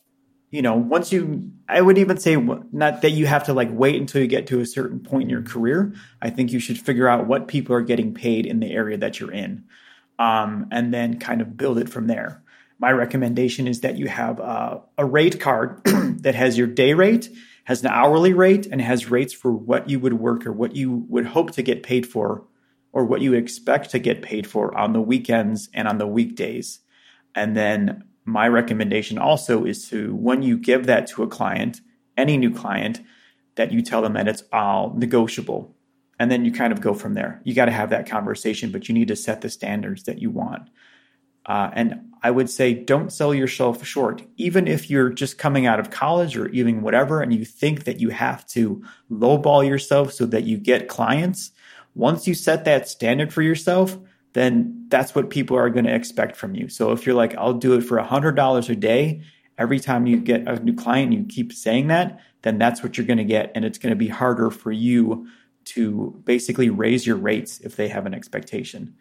you 0.49 0.61
know, 0.61 0.75
once 0.75 1.11
you, 1.11 1.51
I 1.69 1.81
would 1.81 1.97
even 1.97 2.17
say 2.17 2.35
not 2.35 3.01
that 3.01 3.11
you 3.11 3.27
have 3.27 3.45
to 3.45 3.53
like 3.53 3.69
wait 3.71 3.99
until 3.99 4.21
you 4.21 4.27
get 4.27 4.47
to 4.47 4.61
a 4.61 4.65
certain 4.65 4.99
point 4.99 5.23
in 5.23 5.29
your 5.29 5.43
career. 5.43 5.93
I 6.21 6.29
think 6.29 6.51
you 6.51 6.59
should 6.59 6.79
figure 6.79 7.07
out 7.07 7.27
what 7.27 7.47
people 7.47 7.75
are 7.75 7.81
getting 7.81 8.13
paid 8.13 8.45
in 8.45 8.59
the 8.59 8.71
area 8.71 8.97
that 8.97 9.19
you're 9.19 9.33
in, 9.33 9.65
um, 10.17 10.67
and 10.71 10.93
then 10.93 11.19
kind 11.19 11.41
of 11.41 11.57
build 11.57 11.77
it 11.77 11.89
from 11.89 12.07
there. 12.07 12.41
My 12.79 12.91
recommendation 12.91 13.67
is 13.67 13.81
that 13.81 13.97
you 13.97 14.07
have 14.07 14.39
uh, 14.39 14.79
a 14.97 15.05
rate 15.05 15.39
card 15.39 15.81
that 16.21 16.35
has 16.35 16.57
your 16.57 16.67
day 16.67 16.93
rate, 16.93 17.29
has 17.65 17.81
an 17.83 17.89
hourly 17.89 18.33
rate, 18.33 18.65
and 18.65 18.81
has 18.81 19.09
rates 19.09 19.33
for 19.33 19.51
what 19.51 19.89
you 19.89 19.99
would 19.99 20.13
work 20.13 20.45
or 20.45 20.51
what 20.51 20.75
you 20.75 21.05
would 21.09 21.25
hope 21.25 21.51
to 21.51 21.61
get 21.61 21.83
paid 21.83 22.05
for 22.05 22.45
or 22.95 23.03
what 23.03 23.19
you 23.19 23.33
expect 23.33 23.91
to 23.91 23.99
get 23.99 24.21
paid 24.21 24.47
for 24.47 24.75
on 24.75 24.93
the 24.93 25.01
weekends 25.01 25.67
and 25.73 25.85
on 25.85 25.97
the 25.97 26.07
weekdays. 26.07 26.79
And 27.35 27.55
then 27.55 28.05
my 28.23 28.47
recommendation 28.47 29.17
also 29.17 29.65
is 29.65 29.89
to, 29.89 30.15
when 30.15 30.41
you 30.41 30.57
give 30.57 30.85
that 30.85 31.05
to 31.07 31.21
a 31.21 31.27
client, 31.27 31.81
any 32.17 32.37
new 32.37 32.53
client, 32.53 33.01
that 33.55 33.73
you 33.73 33.81
tell 33.81 34.01
them 34.01 34.13
that 34.13 34.29
it's 34.29 34.43
all 34.53 34.93
negotiable. 34.95 35.75
And 36.19 36.31
then 36.31 36.45
you 36.45 36.53
kind 36.53 36.71
of 36.71 36.79
go 36.79 36.93
from 36.93 37.15
there. 37.15 37.41
You 37.43 37.53
got 37.53 37.65
to 37.65 37.71
have 37.73 37.89
that 37.89 38.09
conversation, 38.09 38.71
but 38.71 38.87
you 38.87 38.95
need 38.95 39.09
to 39.09 39.15
set 39.17 39.41
the 39.41 39.49
standards 39.49 40.03
that 40.03 40.19
you 40.19 40.29
want. 40.29 40.69
Uh, 41.45 41.69
and 41.73 42.13
I 42.23 42.31
would 42.31 42.49
say 42.49 42.73
don't 42.73 43.11
sell 43.11 43.33
yourself 43.33 43.85
short. 43.85 44.23
Even 44.37 44.69
if 44.69 44.89
you're 44.89 45.09
just 45.09 45.37
coming 45.37 45.65
out 45.65 45.81
of 45.81 45.89
college 45.89 46.37
or 46.37 46.47
even 46.49 46.81
whatever, 46.81 47.21
and 47.21 47.33
you 47.33 47.43
think 47.43 47.83
that 47.83 47.99
you 47.99 48.09
have 48.11 48.47
to 48.47 48.81
lowball 49.11 49.67
yourself 49.67 50.13
so 50.13 50.25
that 50.27 50.45
you 50.45 50.57
get 50.57 50.87
clients, 50.87 51.51
once 51.95 52.27
you 52.27 52.33
set 52.33 52.65
that 52.65 52.87
standard 52.87 53.33
for 53.33 53.41
yourself, 53.41 53.97
then 54.33 54.85
that's 54.89 55.15
what 55.15 55.29
people 55.29 55.57
are 55.57 55.69
going 55.69 55.85
to 55.85 55.95
expect 55.95 56.35
from 56.35 56.53
you. 56.53 56.67
So 56.67 56.91
if 56.91 57.05
you're 57.05 57.15
like, 57.15 57.35
I'll 57.35 57.53
do 57.53 57.73
it 57.73 57.81
for 57.81 57.97
$100 57.97 58.69
a 58.69 58.75
day, 58.75 59.23
every 59.57 59.79
time 59.79 60.05
you 60.05 60.17
get 60.17 60.47
a 60.47 60.59
new 60.59 60.75
client, 60.75 61.13
you 61.13 61.25
keep 61.27 61.53
saying 61.53 61.87
that, 61.87 62.19
then 62.41 62.57
that's 62.57 62.83
what 62.83 62.97
you're 62.97 63.07
going 63.07 63.17
to 63.17 63.23
get. 63.23 63.53
And 63.55 63.63
it's 63.63 63.77
going 63.77 63.91
to 63.91 63.97
be 63.97 64.09
harder 64.09 64.51
for 64.51 64.73
you 64.73 65.27
to 65.65 66.21
basically 66.25 66.69
raise 66.69 67.07
your 67.07 67.15
rates 67.15 67.61
if 67.61 67.77
they 67.77 67.87
have 67.87 68.05
an 68.05 68.13
expectation. 68.13 68.95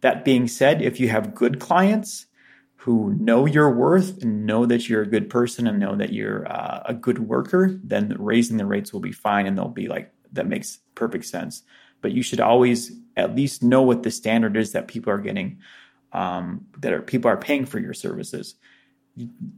That 0.00 0.24
being 0.24 0.48
said, 0.48 0.82
if 0.82 0.98
you 0.98 1.08
have 1.08 1.36
good 1.36 1.60
clients 1.60 2.26
who 2.74 3.14
know 3.14 3.46
your 3.46 3.70
worth 3.70 4.20
and 4.20 4.44
know 4.44 4.66
that 4.66 4.88
you're 4.88 5.02
a 5.02 5.06
good 5.06 5.30
person 5.30 5.68
and 5.68 5.78
know 5.78 5.94
that 5.94 6.12
you're 6.12 6.44
uh, 6.50 6.82
a 6.86 6.92
good 6.92 7.20
worker, 7.20 7.78
then 7.84 8.16
raising 8.18 8.56
the 8.56 8.66
rates 8.66 8.92
will 8.92 9.00
be 9.00 9.12
fine 9.12 9.46
and 9.46 9.56
they'll 9.56 9.68
be 9.68 9.86
like, 9.86 10.12
that 10.32 10.48
makes 10.48 10.80
perfect 10.96 11.24
sense 11.24 11.62
but 12.02 12.12
you 12.12 12.22
should 12.22 12.40
always 12.40 12.92
at 13.16 13.34
least 13.34 13.62
know 13.62 13.82
what 13.82 14.02
the 14.02 14.10
standard 14.10 14.56
is 14.56 14.72
that 14.72 14.88
people 14.88 15.12
are 15.12 15.18
getting, 15.18 15.58
um, 16.12 16.66
that 16.78 16.92
are, 16.92 17.02
people 17.02 17.30
are 17.30 17.36
paying 17.36 17.64
for 17.64 17.78
your 17.78 17.94
services. 17.94 18.54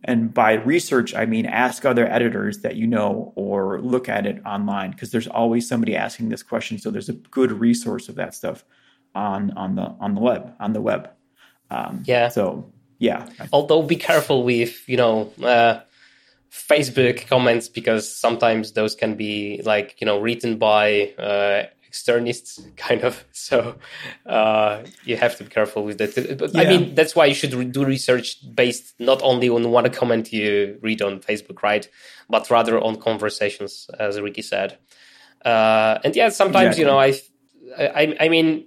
and 0.03 0.35
by 0.35 0.55
research 0.55 1.15
I 1.15 1.27
mean 1.27 1.47
ask 1.47 1.85
other 1.85 2.07
editors 2.07 2.59
that 2.63 2.75
you 2.75 2.89
know 2.89 3.33
or 3.37 3.81
look 3.81 4.09
at 4.09 4.27
it 4.27 4.43
online 4.45 4.91
because 4.91 5.13
there's 5.13 5.29
always 5.29 5.69
somebody 5.69 5.97
asking 5.97 6.29
this 6.29 6.43
question. 6.43 6.79
So 6.79 6.91
there's 6.91 7.09
a 7.09 7.13
good 7.13 7.53
resource 7.53 8.09
of 8.09 8.17
that 8.17 8.35
stuff 8.35 8.65
on 9.15 9.53
on 9.57 9.77
the 9.77 9.95
on 10.01 10.15
the 10.15 10.21
web 10.21 10.55
on 10.61 10.73
the 10.73 10.81
web. 10.81 11.11
Um, 11.71 12.03
Yeah. 12.07 12.29
So 12.29 12.73
yeah, 12.99 13.29
Although 13.53 13.83
be 13.83 13.97
careful 13.97 14.45
with 14.45 14.89
you 14.89 14.97
know 14.97 15.33
uh, 15.43 15.81
Facebook 16.51 17.27
comments 17.27 17.69
because 17.69 18.11
sometimes 18.17 18.73
those 18.73 18.95
can 18.95 19.15
be 19.15 19.61
like 19.65 20.01
you 20.01 20.07
know 20.07 20.21
written 20.21 20.59
by 20.59 21.13
uh, 21.19 21.65
externists 21.95 22.61
kind 22.77 23.03
of. 23.03 23.25
So 23.45 23.77
uh, 24.27 24.85
you 25.05 25.17
have 25.19 25.37
to 25.37 25.45
be 25.45 25.51
careful 25.51 25.85
with 25.85 25.99
that. 25.99 26.39
But 26.39 26.57
I 26.57 26.65
mean 26.65 26.95
that's 26.95 27.15
why 27.15 27.27
you 27.27 27.35
should 27.35 27.53
re- 27.53 27.67
do 27.67 27.85
research 27.85 28.39
based 28.55 28.95
not 28.99 29.21
only 29.23 29.49
on 29.51 29.71
one 29.71 29.89
comment 29.91 30.33
you 30.33 30.79
read 30.83 31.03
on 31.03 31.21
Facebook, 31.21 31.63
right, 31.63 31.87
but 32.29 32.51
rather 32.51 32.81
on 32.81 32.97
conversations, 32.97 33.89
as 33.99 34.19
Ricky 34.21 34.43
said. 34.43 34.79
Uh, 35.45 35.99
and 36.05 36.17
yeah, 36.17 36.31
sometimes 36.31 36.79
you 36.79 36.87
know 36.87 36.99
I, 36.99 37.11
I, 37.77 38.17
I 38.19 38.29
mean 38.29 38.67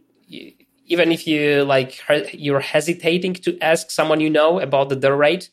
even 0.86 1.12
if 1.12 1.26
you 1.28 1.64
like 1.64 2.00
you're 2.34 2.66
hesitating 2.76 3.34
to 3.46 3.58
ask 3.62 3.90
someone 3.90 4.20
you 4.20 4.30
know 4.30 4.60
about 4.60 4.90
the, 4.90 4.96
their 4.96 5.18
rate, 5.18 5.50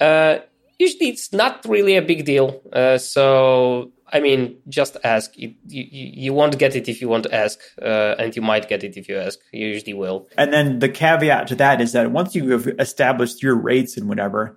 uh, 0.00 0.38
usually 0.78 1.08
it's 1.08 1.32
not 1.32 1.64
really 1.66 1.96
a 1.96 2.02
big 2.02 2.24
deal. 2.24 2.62
Uh, 2.72 2.98
so 2.98 3.90
I 4.14 4.20
mean, 4.20 4.58
just 4.68 4.96
ask. 5.02 5.36
You, 5.36 5.54
you 5.66 5.84
you 5.90 6.32
won't 6.32 6.56
get 6.56 6.76
it 6.76 6.88
if 6.88 7.00
you 7.00 7.08
won't 7.08 7.26
ask, 7.32 7.58
uh, 7.82 8.14
and 8.16 8.34
you 8.34 8.42
might 8.42 8.68
get 8.68 8.84
it 8.84 8.96
if 8.96 9.08
you 9.08 9.18
ask. 9.18 9.40
You 9.52 9.66
usually 9.66 9.92
will. 9.92 10.28
And 10.38 10.52
then 10.52 10.78
the 10.78 10.88
caveat 10.88 11.48
to 11.48 11.56
that 11.56 11.80
is 11.80 11.92
that 11.92 12.12
once 12.12 12.34
you 12.36 12.52
have 12.52 12.68
established 12.78 13.42
your 13.42 13.56
rates 13.56 13.96
and 13.96 14.08
whatever, 14.08 14.56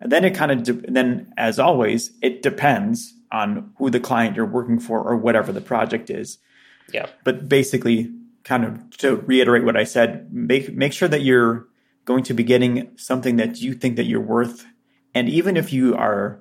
and 0.00 0.10
then 0.10 0.24
it 0.24 0.34
kind 0.34 0.50
of 0.50 0.64
de- 0.64 0.90
then 0.90 1.32
as 1.36 1.60
always 1.60 2.10
it 2.20 2.42
depends 2.42 3.14
on 3.30 3.72
who 3.78 3.88
the 3.88 4.00
client 4.00 4.34
you're 4.34 4.46
working 4.46 4.80
for 4.80 5.00
or 5.00 5.16
whatever 5.16 5.52
the 5.52 5.60
project 5.60 6.10
is. 6.10 6.38
Yeah. 6.92 7.06
But 7.22 7.48
basically, 7.48 8.12
kind 8.42 8.64
of 8.64 8.96
to 8.98 9.16
reiterate 9.16 9.64
what 9.64 9.76
I 9.76 9.84
said, 9.84 10.32
make 10.32 10.74
make 10.74 10.92
sure 10.92 11.08
that 11.08 11.22
you're 11.22 11.68
going 12.04 12.24
to 12.24 12.34
be 12.34 12.42
getting 12.42 12.90
something 12.96 13.36
that 13.36 13.60
you 13.60 13.74
think 13.74 13.94
that 13.94 14.06
you're 14.06 14.20
worth, 14.20 14.66
and 15.14 15.28
even 15.28 15.56
if 15.56 15.72
you 15.72 15.94
are 15.94 16.40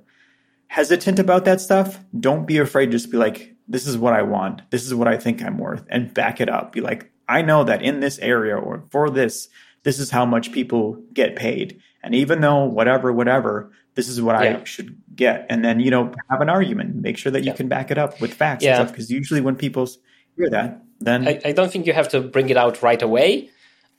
hesitant 0.68 1.20
about 1.20 1.46
that 1.46 1.62
stuff, 1.62 2.00
don't 2.20 2.46
be 2.46 2.58
afraid. 2.58 2.92
Just 2.92 3.12
be 3.12 3.18
like, 3.18 3.56
this 3.68 3.88
is 3.88 3.98
what 3.98 4.14
I 4.14 4.22
want. 4.22 4.62
This 4.70 4.86
is 4.86 4.94
what 4.96 5.08
I 5.08 5.18
think 5.18 5.44
I'm 5.44 5.58
worth, 5.58 5.84
and 5.90 6.14
back 6.14 6.40
it 6.42 6.50
up. 6.50 6.72
Be 6.72 6.82
like, 6.82 7.12
I 7.28 7.42
know 7.42 7.64
that 7.66 7.82
in 7.82 8.00
this 8.00 8.20
area 8.20 8.56
or 8.56 8.84
for 8.92 9.10
this, 9.10 9.50
this 9.84 10.00
is 10.00 10.10
how 10.10 10.26
much 10.26 10.52
people 10.52 11.02
get 11.14 11.36
paid. 11.36 11.82
And 12.04 12.16
even 12.16 12.40
though 12.42 12.66
whatever, 12.66 13.12
whatever, 13.12 13.72
this 13.96 14.08
is 14.08 14.22
what 14.22 14.42
Yeah. 14.42 14.60
I 14.60 14.64
should 14.64 14.98
get. 15.16 15.46
And 15.50 15.66
then, 15.66 15.80
you 15.82 15.92
know, 15.92 16.14
have 16.30 16.40
an 16.42 16.50
argument. 16.50 16.96
Make 16.96 17.18
sure 17.18 17.32
that 17.32 17.42
you 17.42 17.48
Yeah. 17.48 17.56
can 17.56 17.68
back 17.68 17.92
it 17.92 17.98
up 17.98 18.22
with 18.22 18.34
facts 18.34 18.64
Yeah. 18.64 18.78
and 18.80 18.88
stuff. 18.88 18.92
Because 18.94 19.12
usually 19.12 19.42
when 19.42 19.56
people 19.56 19.90
hear 20.38 20.50
that, 20.52 20.82
then 21.00 21.28
I, 21.28 21.42
I 21.46 21.52
don't 21.52 21.70
think 21.72 21.86
you 21.86 21.94
have 21.94 22.08
to 22.10 22.22
bring 22.22 22.50
it 22.50 22.56
out 22.58 22.82
right 22.82 23.02
away. 23.02 23.50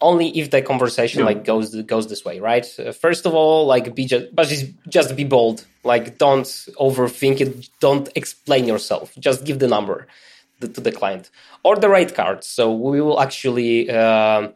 Only 0.00 0.28
if 0.38 0.50
the 0.50 0.62
conversation 0.62 1.20
No. 1.20 1.26
like 1.26 1.44
goes 1.44 1.74
goes 1.82 2.06
this 2.06 2.24
way, 2.24 2.38
right? 2.38 2.66
Uh, 2.78 2.92
first 2.92 3.26
of 3.26 3.34
all, 3.34 3.66
like 3.66 3.94
be 3.94 4.04
just, 4.06 4.32
but 4.34 4.46
just 4.46 4.66
just 4.88 5.16
be 5.16 5.24
bold. 5.24 5.64
Like 5.82 6.18
don't 6.18 6.46
overthink 6.78 7.40
it. 7.40 7.68
Don't 7.80 8.08
explain 8.14 8.66
yourself. 8.66 9.12
Just 9.18 9.44
give 9.44 9.58
the 9.58 9.66
number 9.66 10.06
to, 10.60 10.68
to 10.68 10.80
the 10.80 10.92
client 10.92 11.30
or 11.64 11.74
the 11.76 11.88
rate 11.88 12.14
card. 12.14 12.44
So 12.44 12.72
we 12.72 13.00
will 13.00 13.20
actually 13.20 13.90
um 13.90 14.54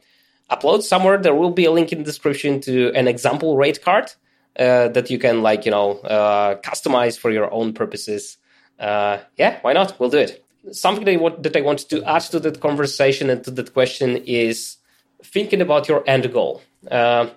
upload 0.50 0.82
somewhere. 0.82 1.18
There 1.18 1.34
will 1.34 1.50
be 1.50 1.64
a 1.64 1.72
link 1.72 1.90
in 1.92 1.98
the 1.98 2.04
description 2.04 2.60
to 2.60 2.92
an 2.94 3.08
example 3.08 3.56
rate 3.56 3.82
card 3.82 4.12
uh, 4.58 4.88
that 4.88 5.10
you 5.10 5.18
can 5.18 5.42
like 5.42 5.64
you 5.64 5.72
know 5.72 5.98
uh, 6.00 6.56
customize 6.60 7.18
for 7.18 7.30
your 7.32 7.52
own 7.52 7.72
purposes. 7.72 8.38
Uh, 8.78 9.18
yeah, 9.36 9.58
why 9.62 9.72
not? 9.72 9.98
We'll 9.98 10.10
do 10.10 10.18
it. 10.18 10.44
Something 10.70 11.04
that 11.04 11.12
I, 11.12 11.16
want, 11.16 11.42
that 11.42 11.56
I 11.56 11.60
want 11.62 11.88
to 11.90 12.04
add 12.04 12.22
to 12.30 12.38
that 12.40 12.60
conversation 12.60 13.28
and 13.30 13.42
to 13.44 13.50
that 13.52 13.72
question 13.72 14.16
is 14.24 14.76
thinking 15.22 15.60
about 15.60 15.88
your 15.88 16.02
end 16.06 16.32
goal. 16.32 16.62
Uh, 16.90 17.30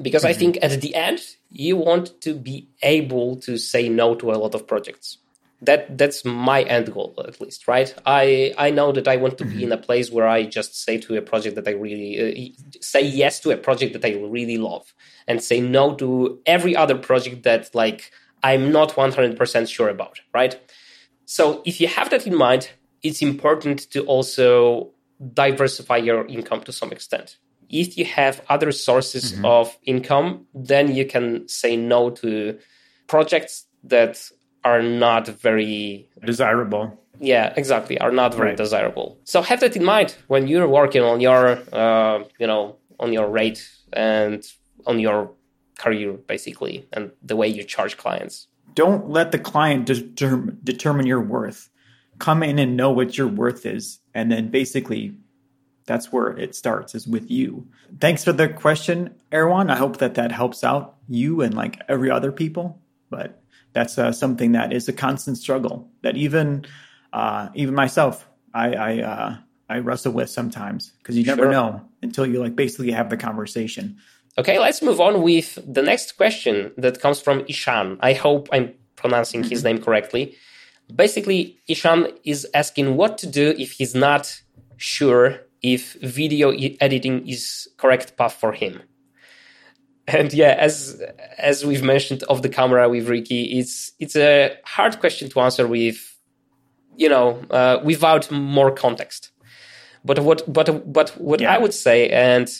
because 0.00 0.24
I 0.24 0.32
think 0.32 0.58
at 0.62 0.80
the 0.80 0.94
end 0.94 1.20
you 1.50 1.76
want 1.76 2.20
to 2.22 2.34
be 2.34 2.68
able 2.82 3.36
to 3.36 3.58
say 3.58 3.88
no 3.88 4.14
to 4.14 4.32
a 4.32 4.38
lot 4.38 4.54
of 4.54 4.66
projects. 4.66 5.18
That 5.60 5.96
that's 5.96 6.24
my 6.24 6.62
end 6.62 6.92
goal 6.92 7.14
at 7.28 7.40
least, 7.40 7.68
right? 7.68 7.94
I 8.04 8.52
I 8.58 8.70
know 8.70 8.90
that 8.92 9.06
I 9.06 9.16
want 9.16 9.38
to 9.38 9.44
be 9.44 9.62
in 9.62 9.70
a 9.70 9.76
place 9.76 10.10
where 10.10 10.26
I 10.26 10.44
just 10.44 10.82
say 10.82 10.98
to 10.98 11.16
a 11.16 11.22
project 11.22 11.54
that 11.54 11.68
I 11.68 11.72
really 11.72 12.10
uh, 12.18 12.80
say 12.80 13.02
yes 13.02 13.38
to 13.40 13.52
a 13.52 13.56
project 13.56 13.92
that 13.92 14.04
I 14.04 14.14
really 14.16 14.58
love, 14.58 14.92
and 15.28 15.40
say 15.40 15.60
no 15.60 15.94
to 15.96 16.40
every 16.46 16.74
other 16.74 16.96
project 16.96 17.44
that 17.44 17.72
like 17.74 18.10
I'm 18.42 18.72
not 18.72 18.96
100% 18.96 19.68
sure 19.68 19.88
about, 19.88 20.20
right? 20.34 20.60
So 21.26 21.62
if 21.64 21.80
you 21.80 21.86
have 21.86 22.10
that 22.10 22.26
in 22.26 22.34
mind, 22.34 22.70
it's 23.02 23.22
important 23.22 23.88
to 23.92 24.04
also 24.06 24.90
diversify 25.34 25.98
your 25.98 26.26
income 26.26 26.60
to 26.62 26.72
some 26.72 26.92
extent. 26.92 27.36
If 27.68 27.96
you 27.96 28.04
have 28.04 28.42
other 28.48 28.70
sources 28.72 29.34
of 29.44 29.76
income, 29.84 30.46
then 30.54 30.94
you 30.94 31.06
can 31.06 31.48
say 31.48 31.76
no 31.76 32.10
to 32.10 32.58
projects 33.06 33.66
that 33.84 34.30
are 34.64 34.82
not 34.82 35.26
very 35.26 36.08
desirable. 36.24 36.98
yeah 37.20 37.52
exactly 37.56 37.96
are 37.98 38.12
not 38.22 38.30
very 38.34 38.48
Right. 38.50 38.56
desirable 38.64 39.08
so 39.24 39.42
have 39.42 39.60
that 39.60 39.76
in 39.76 39.84
mind 39.84 40.08
when 40.32 40.42
you're 40.50 40.68
working 40.80 41.02
on 41.12 41.20
your 41.20 41.42
uh, 41.72 42.18
you 42.40 42.46
know 42.46 42.62
on 42.98 43.12
your 43.12 43.28
rate 43.40 43.60
and 43.92 44.40
on 44.86 44.98
your 45.06 45.30
career 45.78 46.12
basically 46.34 46.74
and 46.92 47.10
the 47.30 47.36
way 47.40 47.48
you 47.56 47.62
charge 47.74 47.94
clients 48.04 48.34
Don't 48.74 49.04
let 49.18 49.28
the 49.34 49.38
client 49.52 49.80
determ- 49.88 50.56
determine 50.72 51.06
your 51.12 51.20
worth. 51.36 51.60
Come 52.18 52.42
in 52.42 52.58
and 52.58 52.76
know 52.76 52.90
what 52.90 53.16
your 53.18 53.26
worth 53.28 53.66
is, 53.66 53.98
and 54.14 54.30
then 54.30 54.48
basically 54.48 55.14
that's 55.86 56.12
where 56.12 56.28
it 56.28 56.54
starts 56.54 56.94
is 56.94 57.06
with 57.06 57.30
you. 57.30 57.66
Thanks 58.00 58.22
for 58.24 58.32
the 58.32 58.48
question, 58.48 59.14
Erwan. 59.32 59.70
I 59.70 59.76
hope 59.76 59.98
that 59.98 60.14
that 60.14 60.30
helps 60.30 60.62
out 60.62 60.96
you 61.08 61.40
and 61.42 61.54
like 61.54 61.80
every 61.88 62.10
other 62.10 62.30
people. 62.30 62.80
But 63.10 63.42
that's 63.72 63.98
uh, 63.98 64.12
something 64.12 64.52
that 64.52 64.72
is 64.72 64.88
a 64.88 64.92
constant 64.92 65.38
struggle 65.38 65.90
that 66.02 66.16
even 66.16 66.66
uh, 67.12 67.48
even 67.54 67.74
myself 67.74 68.28
I 68.54 68.74
I, 68.74 69.00
uh, 69.02 69.36
I 69.68 69.78
wrestle 69.78 70.12
with 70.12 70.30
sometimes 70.30 70.92
because 70.98 71.16
you 71.16 71.24
never 71.24 71.44
Sure. 71.44 71.50
know 71.50 71.82
until 72.02 72.26
you 72.26 72.40
like 72.40 72.54
basically 72.56 72.92
have 72.92 73.10
the 73.10 73.16
conversation. 73.16 73.96
Okay, 74.38 74.58
let's 74.58 74.80
move 74.82 75.00
on 75.00 75.22
with 75.22 75.58
the 75.66 75.82
next 75.82 76.16
question 76.16 76.72
that 76.78 77.00
comes 77.00 77.20
from 77.20 77.44
Ishan. 77.48 77.98
I 78.00 78.14
hope 78.14 78.48
I'm 78.52 78.72
pronouncing 78.96 79.44
his 79.44 79.62
name 79.62 79.78
correctly. 79.78 80.36
Basically, 80.94 81.58
Ishan 81.68 82.08
is 82.24 82.46
asking 82.54 82.96
what 82.96 83.18
to 83.18 83.26
do 83.26 83.54
if 83.58 83.72
he's 83.72 83.94
not 83.94 84.42
sure 84.76 85.40
if 85.62 85.94
video 86.02 86.50
editing 86.80 87.26
is 87.28 87.68
correct 87.76 88.16
path 88.16 88.34
for 88.34 88.52
him. 88.52 88.82
And 90.08 90.32
yeah, 90.32 90.56
as 90.58 91.00
as 91.38 91.64
we've 91.64 91.82
mentioned 91.84 92.24
off 92.28 92.42
the 92.42 92.48
camera 92.48 92.88
with 92.88 93.08
Ricky, 93.08 93.58
it's 93.58 93.92
it's 94.00 94.16
a 94.16 94.56
hard 94.64 94.98
question 94.98 95.30
to 95.30 95.40
answer 95.40 95.66
with, 95.68 96.18
you 96.96 97.08
know, 97.08 97.40
uh, 97.50 97.78
without 97.84 98.28
more 98.30 98.72
context. 98.72 99.30
But 100.04 100.18
what 100.18 100.42
but 100.52 100.92
but 100.92 101.10
what 101.10 101.40
Yeah. 101.40 101.54
I 101.54 101.58
would 101.58 101.72
say 101.72 102.08
and 102.08 102.50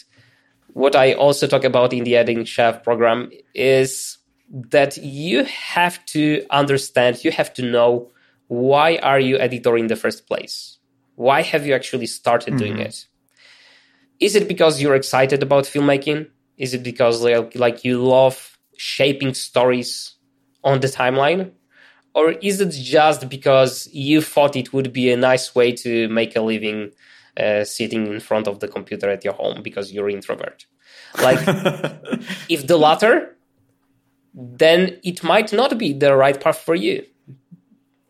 what 0.71 0.95
I 0.95 1.13
also 1.13 1.45
talk 1.45 1.65
about 1.65 1.91
in 1.91 2.05
the 2.05 2.15
editing 2.15 2.45
chef 2.45 2.81
program 2.83 3.29
is 3.53 4.17
that 4.49 4.97
you 4.97 5.43
have 5.43 6.03
to 6.05 6.45
understand, 6.49 7.23
you 7.25 7.31
have 7.31 7.53
to 7.55 7.61
know 7.61 8.12
why 8.53 8.97
are 8.97 9.19
you 9.19 9.37
editor 9.39 9.75
in 9.77 9.87
the 9.87 9.95
first 9.95 10.27
place? 10.27 10.77
Why 11.15 11.41
have 11.41 11.65
you 11.65 11.73
actually 11.73 12.05
started 12.05 12.57
doing 12.57 12.77
it? 12.77 13.07
Is 14.19 14.35
it 14.35 14.47
because 14.47 14.79
you're 14.79 14.95
excited 14.95 15.41
about 15.41 15.63
filmmaking? 15.63 16.29
Is 16.57 16.73
it 16.75 16.83
because 16.83 17.23
like, 17.23 17.55
like 17.55 17.83
you 17.83 18.03
love 18.03 18.57
shaping 18.77 19.33
stories 19.33 20.15
on 20.63 20.81
the 20.81 20.87
timeline? 20.87 21.51
Or 22.13 22.31
is 22.31 22.61
it 22.61 22.69
just 22.69 23.27
because 23.27 23.89
you 23.91 24.21
thought 24.21 24.55
it 24.55 24.71
would 24.71 24.93
be 24.93 25.11
a 25.11 25.17
nice 25.17 25.55
way 25.55 25.71
to 25.83 26.07
make 26.09 26.35
a 26.35 26.41
living 26.41 26.91
uh, 27.35 27.63
sitting 27.63 28.05
in 28.05 28.19
front 28.19 28.47
of 28.47 28.59
the 28.59 28.67
computer 28.67 29.09
at 29.09 29.23
your 29.23 29.33
home 29.33 29.63
because 29.63 29.91
you're 29.91 30.09
introvert? 30.09 30.67
Like, 31.21 31.39
if 32.49 32.67
the 32.67 32.77
latter, 32.77 33.35
then 34.35 34.99
it 35.03 35.23
might 35.23 35.51
not 35.51 35.79
be 35.79 35.91
the 35.93 36.15
right 36.15 36.39
path 36.39 36.59
for 36.59 36.75
you. 36.75 37.03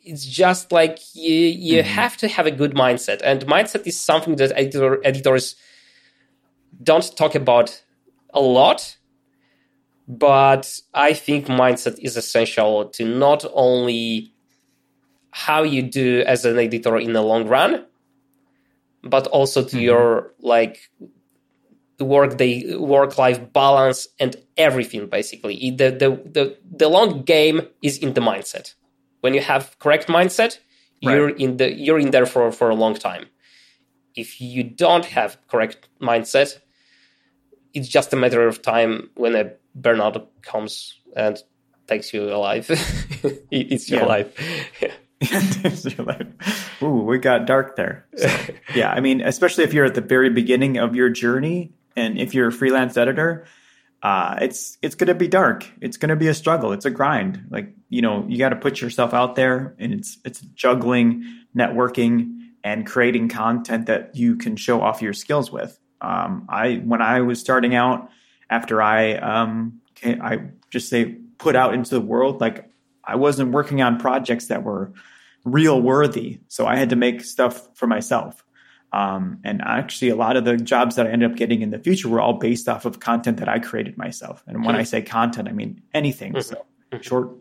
It's 0.03 0.25
just 0.25 0.72
like 0.72 1.00
you 1.13 1.33
you 1.33 1.79
mm-hmm. 1.79 1.88
have 1.88 2.17
to 2.17 2.27
have 2.27 2.45
a 2.45 2.51
good 2.51 2.74
mindset, 2.74 3.22
and 3.24 3.45
mindset 3.45 3.88
is 3.88 4.00
something 4.00 4.36
that 4.36 4.51
editor, 4.55 5.00
editors 5.05 5.55
don't 6.81 7.15
talk 7.15 7.36
about 7.36 7.83
a 8.33 8.41
lot. 8.41 8.98
But 10.05 10.79
I 10.93 11.13
think 11.13 11.48
mindset 11.48 11.98
is 12.00 12.17
essential 12.17 12.89
to 12.89 13.05
not 13.05 13.45
only 13.53 14.33
how 15.31 15.63
you 15.63 15.81
do 15.81 16.24
as 16.27 16.43
an 16.43 16.60
editor 16.60 16.98
in 16.98 17.13
the 17.13 17.22
long 17.22 17.48
run, 17.48 17.86
but 19.03 19.27
also 19.27 19.63
to 19.63 19.69
mm-hmm. 19.69 19.79
your 19.79 20.33
like 20.39 20.91
work 22.00 22.38
day 22.38 22.75
work 22.75 23.17
life 23.17 23.53
balance 23.53 24.10
and 24.19 24.36
everything 24.57 25.07
basically. 25.07 25.72
The, 25.72 25.91
the 25.91 26.10
the 26.29 26.57
the 26.69 26.89
long 26.89 27.24
game 27.24 27.62
is 27.81 27.98
in 27.98 28.13
the 28.13 28.22
mindset 28.22 28.74
when 29.24 29.34
you 29.34 29.42
have 29.42 29.75
correct 29.80 30.08
mindset 30.08 30.60
you're 31.01 31.30
in 31.30 31.58
the 31.58 31.68
you're 31.86 32.00
in 32.00 32.12
there 32.12 32.25
for 32.25 32.51
for 32.51 32.70
a 32.70 32.75
long 32.75 32.94
time. 32.96 33.25
If 34.15 34.39
you 34.39 34.63
don't 34.63 35.06
have 35.06 35.38
correct 35.48 35.88
mindset 36.01 36.60
it's 37.74 37.88
just 37.88 38.13
a 38.13 38.15
matter 38.15 38.48
of 38.48 38.62
time 38.62 39.10
when 39.15 39.36
a 39.36 39.51
burnout 39.75 40.27
comes 40.44 41.00
and 41.15 41.42
takes 41.88 42.13
you 42.13 42.24
alive. 42.34 42.68
It's 43.51 43.89
your 43.89 44.01
Yeah. 44.01 44.06
life. 44.15 44.30
You're 45.98 46.06
like, 46.06 46.27
Ooh, 46.84 47.01
we 47.10 47.18
got 47.18 47.46
dark 47.48 47.75
there. 47.75 48.06
So, 48.18 48.27
yeah, 48.75 48.92
I 48.92 49.00
mean, 49.00 49.22
especially 49.22 49.63
if 49.63 49.74
you're 49.74 49.86
at 49.86 49.96
the 49.96 50.01
very 50.15 50.30
beginning 50.30 50.77
of 50.77 50.96
your 50.96 51.10
journey, 51.10 51.72
and 51.96 52.18
if 52.20 52.34
you're 52.34 52.50
a 52.50 52.51
freelance 52.51 52.98
editor, 52.98 53.46
uh, 54.03 54.38
it's 54.41 54.77
it's 54.81 54.95
going 54.95 55.07
to 55.07 55.15
be 55.15 55.29
dark. 55.29 55.65
It's 55.79 55.95
going 55.95 56.10
to 56.10 56.17
be 56.17 56.27
a 56.27 56.33
struggle. 56.33 56.74
It's 56.74 56.83
a 56.83 56.91
grind. 56.91 57.48
Like 57.50 57.74
you 57.88 58.01
know, 58.01 58.25
you 58.27 58.38
got 58.38 58.50
to 58.50 58.57
put 58.57 58.81
yourself 58.81 59.13
out 59.13 59.36
there, 59.36 59.75
and 59.79 59.93
it's 59.93 60.17
it's 60.25 60.41
juggling, 60.41 61.24
networking, 61.55 62.50
and 62.65 62.86
creating 62.86 63.29
content 63.29 63.86
that 63.86 64.15
you 64.15 64.36
can 64.36 64.57
show 64.57 64.81
off 64.81 65.01
your 65.01 65.13
skills 65.13 65.51
with. 65.51 65.79
Um, 66.01 66.48
I 66.50 66.81
when 66.86 67.01
I 67.01 67.22
was 67.22 67.39
starting 67.39 67.75
out, 67.75 68.10
after 68.50 68.81
I 68.81 69.13
um, 69.13 69.79
I 70.03 70.50
just 70.69 70.89
say 70.89 71.05
put 71.38 71.55
out 71.55 71.74
into 71.74 71.91
the 71.91 72.01
world, 72.01 72.41
like 72.41 72.69
I 73.05 73.15
wasn't 73.15 73.53
working 73.53 73.81
on 73.81 74.00
projects 74.00 74.48
that 74.48 74.63
were 74.63 74.91
real 75.45 75.81
worthy. 75.81 76.41
So 76.50 76.65
I 76.65 76.75
had 76.75 76.89
to 76.89 76.98
make 76.98 77.24
stuff 77.24 77.69
for 77.74 77.88
myself. 77.88 78.43
Um, 78.94 79.40
and 79.44 79.62
actually, 79.64 80.10
a 80.10 80.16
lot 80.16 80.38
of 80.38 80.46
the 80.46 80.56
jobs 80.56 80.96
that 80.96 81.08
I 81.08 81.10
ended 81.10 81.32
up 81.32 81.36
getting 81.36 81.64
in 81.64 81.72
the 81.72 81.80
future 81.80 82.08
were 82.08 82.22
all 82.22 82.34
based 82.34 82.70
off 82.70 82.86
of 82.86 83.00
content 83.00 83.38
that 83.38 83.50
I 83.50 83.58
created 83.58 83.98
myself. 83.98 84.44
And 84.46 84.64
when 84.64 84.76
I 84.76 84.84
say 84.84 85.02
content, 85.02 85.50
I 85.50 85.52
mean 85.52 85.82
anything. 85.96 86.40
So 86.42 86.64
short 87.02 87.32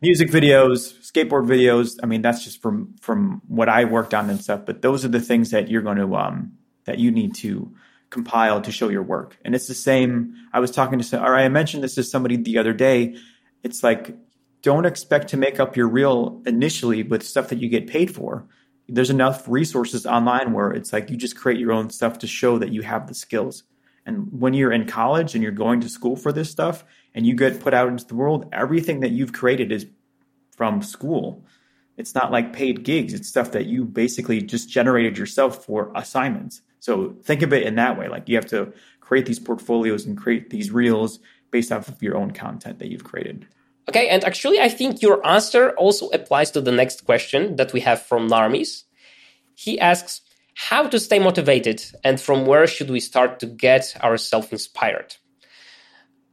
music 0.00 0.30
videos, 0.30 0.94
skateboard 1.00 1.46
videos. 1.46 1.98
I 2.00 2.06
mean, 2.06 2.22
that's 2.22 2.44
just 2.44 2.62
from 2.62 2.94
from 3.00 3.42
what 3.48 3.68
I 3.68 3.84
worked 3.84 4.14
on 4.14 4.30
and 4.30 4.40
stuff. 4.40 4.64
But 4.64 4.82
those 4.82 5.04
are 5.04 5.08
the 5.08 5.20
things 5.20 5.50
that 5.50 5.68
you're 5.68 5.82
going 5.82 5.98
to 5.98 6.14
um, 6.14 6.52
that 6.84 7.00
you 7.00 7.10
need 7.10 7.34
to 7.36 7.74
compile 8.10 8.60
to 8.62 8.72
show 8.72 8.88
your 8.88 9.02
work. 9.02 9.36
And 9.44 9.54
it's 9.56 9.66
the 9.66 9.74
same. 9.74 10.34
I 10.52 10.60
was 10.60 10.70
talking 10.70 10.98
to 10.98 11.04
some, 11.04 11.22
or 11.24 11.34
I 11.34 11.48
mentioned 11.48 11.82
this 11.82 11.96
to 11.96 12.04
somebody 12.04 12.36
the 12.36 12.58
other 12.58 12.72
day. 12.72 13.16
It's 13.64 13.82
like 13.82 14.16
don't 14.62 14.86
expect 14.86 15.28
to 15.28 15.36
make 15.36 15.60
up 15.60 15.76
your 15.76 15.88
reel 15.88 16.42
initially 16.46 17.02
with 17.02 17.22
stuff 17.22 17.48
that 17.48 17.58
you 17.58 17.68
get 17.68 17.86
paid 17.86 18.14
for. 18.14 18.46
There's 18.88 19.10
enough 19.10 19.46
resources 19.48 20.06
online 20.06 20.52
where 20.52 20.70
it's 20.70 20.92
like 20.92 21.10
you 21.10 21.16
just 21.16 21.36
create 21.36 21.60
your 21.60 21.72
own 21.72 21.90
stuff 21.90 22.18
to 22.20 22.26
show 22.26 22.58
that 22.58 22.72
you 22.72 22.82
have 22.82 23.06
the 23.06 23.14
skills. 23.14 23.64
And 24.06 24.40
when 24.40 24.54
you're 24.54 24.72
in 24.72 24.86
college 24.86 25.34
and 25.34 25.42
you're 25.42 25.52
going 25.52 25.80
to 25.82 25.88
school 25.88 26.16
for 26.16 26.32
this 26.32 26.50
stuff 26.50 26.84
and 27.14 27.26
you 27.26 27.34
get 27.34 27.60
put 27.60 27.74
out 27.74 27.88
into 27.88 28.06
the 28.06 28.14
world, 28.14 28.48
everything 28.52 29.00
that 29.00 29.10
you've 29.10 29.34
created 29.34 29.70
is 29.70 29.86
from 30.56 30.82
school. 30.82 31.44
It's 31.98 32.14
not 32.14 32.32
like 32.32 32.52
paid 32.52 32.84
gigs. 32.84 33.12
It's 33.12 33.28
stuff 33.28 33.52
that 33.52 33.66
you 33.66 33.84
basically 33.84 34.40
just 34.40 34.70
generated 34.70 35.18
yourself 35.18 35.64
for 35.64 35.92
assignments. 35.94 36.62
So 36.80 37.16
think 37.22 37.42
of 37.42 37.52
it 37.52 37.64
in 37.64 37.74
that 37.74 37.98
way. 37.98 38.08
Like 38.08 38.28
you 38.28 38.36
have 38.36 38.46
to 38.46 38.72
create 39.00 39.26
these 39.26 39.40
portfolios 39.40 40.06
and 40.06 40.16
create 40.16 40.48
these 40.48 40.70
reels 40.70 41.18
based 41.50 41.72
off 41.72 41.88
of 41.88 42.02
your 42.02 42.16
own 42.16 42.30
content 42.30 42.78
that 42.78 42.88
you've 42.88 43.04
created. 43.04 43.46
Okay, 43.88 44.08
and 44.08 44.22
actually, 44.24 44.60
I 44.60 44.68
think 44.68 45.00
your 45.00 45.26
answer 45.26 45.70
also 45.70 46.08
applies 46.10 46.50
to 46.50 46.60
the 46.60 46.72
next 46.72 47.06
question 47.06 47.56
that 47.56 47.72
we 47.72 47.80
have 47.80 48.02
from 48.02 48.28
Narmis. 48.28 48.84
He 49.54 49.80
asks, 49.80 50.20
How 50.54 50.86
to 50.86 51.00
stay 51.00 51.18
motivated 51.18 51.82
and 52.04 52.20
from 52.20 52.44
where 52.44 52.66
should 52.66 52.90
we 52.90 53.00
start 53.00 53.40
to 53.40 53.46
get 53.46 53.96
ourselves 54.02 54.52
inspired? 54.52 55.16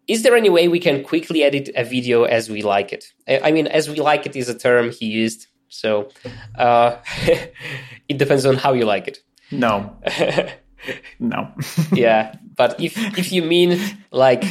Is 0.08 0.24
there 0.24 0.36
any 0.36 0.50
way 0.50 0.68
we 0.68 0.80
can 0.80 1.04
quickly 1.04 1.44
edit 1.44 1.70
a 1.76 1.84
video 1.84 2.26
as 2.26 2.50
we 2.50 2.62
like 2.62 2.92
it? 2.92 3.06
I 3.28 3.52
mean, 3.52 3.68
as 3.68 3.90
we 3.90 3.96
like 3.96 4.26
it 4.26 4.36
is 4.36 4.50
a 4.50 4.58
term 4.58 4.92
he 4.92 5.06
used, 5.06 5.48
so 5.70 6.10
uh, 6.58 6.98
it 8.10 8.18
depends 8.18 8.46
on 8.46 8.56
how 8.56 8.74
you 8.74 8.86
like 8.86 9.08
it. 9.08 9.20
No, 9.50 9.96
no. 11.20 11.52
yeah, 11.94 12.36
but 12.56 12.80
if 12.80 12.98
if 13.18 13.32
you 13.32 13.42
mean 13.42 13.80
like, 14.12 14.44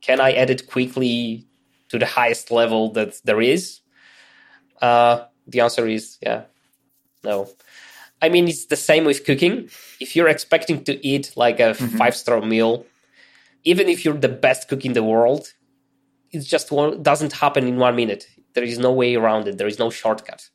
can 0.00 0.20
I 0.20 0.32
edit 0.32 0.68
quickly 0.68 1.46
to 1.94 1.98
the 1.98 2.06
highest 2.20 2.50
level 2.50 2.92
that 2.92 3.14
there 3.24 3.40
is? 3.40 3.80
Uh, 4.82 5.24
the 5.46 5.60
answer 5.60 5.86
is 5.86 6.18
yeah, 6.20 6.42
no. 7.22 7.48
I 8.20 8.28
mean, 8.28 8.48
it's 8.48 8.66
the 8.66 8.76
same 8.76 9.04
with 9.04 9.24
cooking. 9.24 9.68
If 10.00 10.16
you're 10.16 10.28
expecting 10.36 10.82
to 10.84 10.94
eat 11.06 11.32
like 11.36 11.60
a 11.60 11.74
five 11.74 12.16
star 12.16 12.40
meal, 12.40 12.84
even 13.64 13.88
if 13.88 14.04
you're 14.04 14.20
the 14.26 14.34
best 14.46 14.68
cook 14.68 14.84
in 14.84 14.94
the 14.94 15.02
world, 15.04 15.52
it 16.32 16.40
just 16.40 16.68
doesn't 17.02 17.32
happen 17.32 17.68
in 17.68 17.76
one 17.78 17.96
minute. 17.96 18.26
There 18.54 18.64
is 18.64 18.78
no 18.78 18.92
way 18.92 19.14
around 19.14 19.46
it. 19.48 19.58
There 19.58 19.68
is 19.68 19.78
no 19.78 19.90
shortcut. 19.90 20.48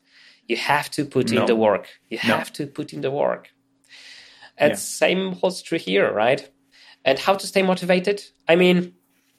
You 0.48 0.58
have 0.58 0.90
to 0.92 1.06
put 1.06 1.32
No. 1.32 1.42
in 1.42 1.46
the 1.48 1.56
work. 1.56 1.86
You 2.10 2.18
No. 2.28 2.36
have 2.38 2.52
to 2.54 2.66
put 2.68 2.92
in 2.94 3.02
the 3.02 3.12
work. 3.12 3.50
And 4.58 4.72
Yeah. 4.72 4.76
same 5.04 5.34
holds 5.40 5.62
true 5.62 5.80
here, 5.80 6.12
right? 6.12 6.42
And 7.06 7.18
how 7.20 7.36
to 7.36 7.48
stay 7.48 7.62
motivated? 7.64 8.18
I 8.52 8.56
mean, 8.56 8.78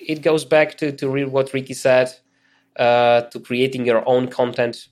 it 0.01 0.23
goes 0.23 0.45
back 0.45 0.77
to, 0.79 0.93
to 0.93 1.09
real 1.09 1.29
what 1.29 1.53
Ricky 1.53 1.75
said, 1.75 2.13
uh, 2.77 3.23
to 3.23 3.41
creating 3.41 3.87
your 3.87 4.09
own 4.09 4.29
content. 4.29 4.89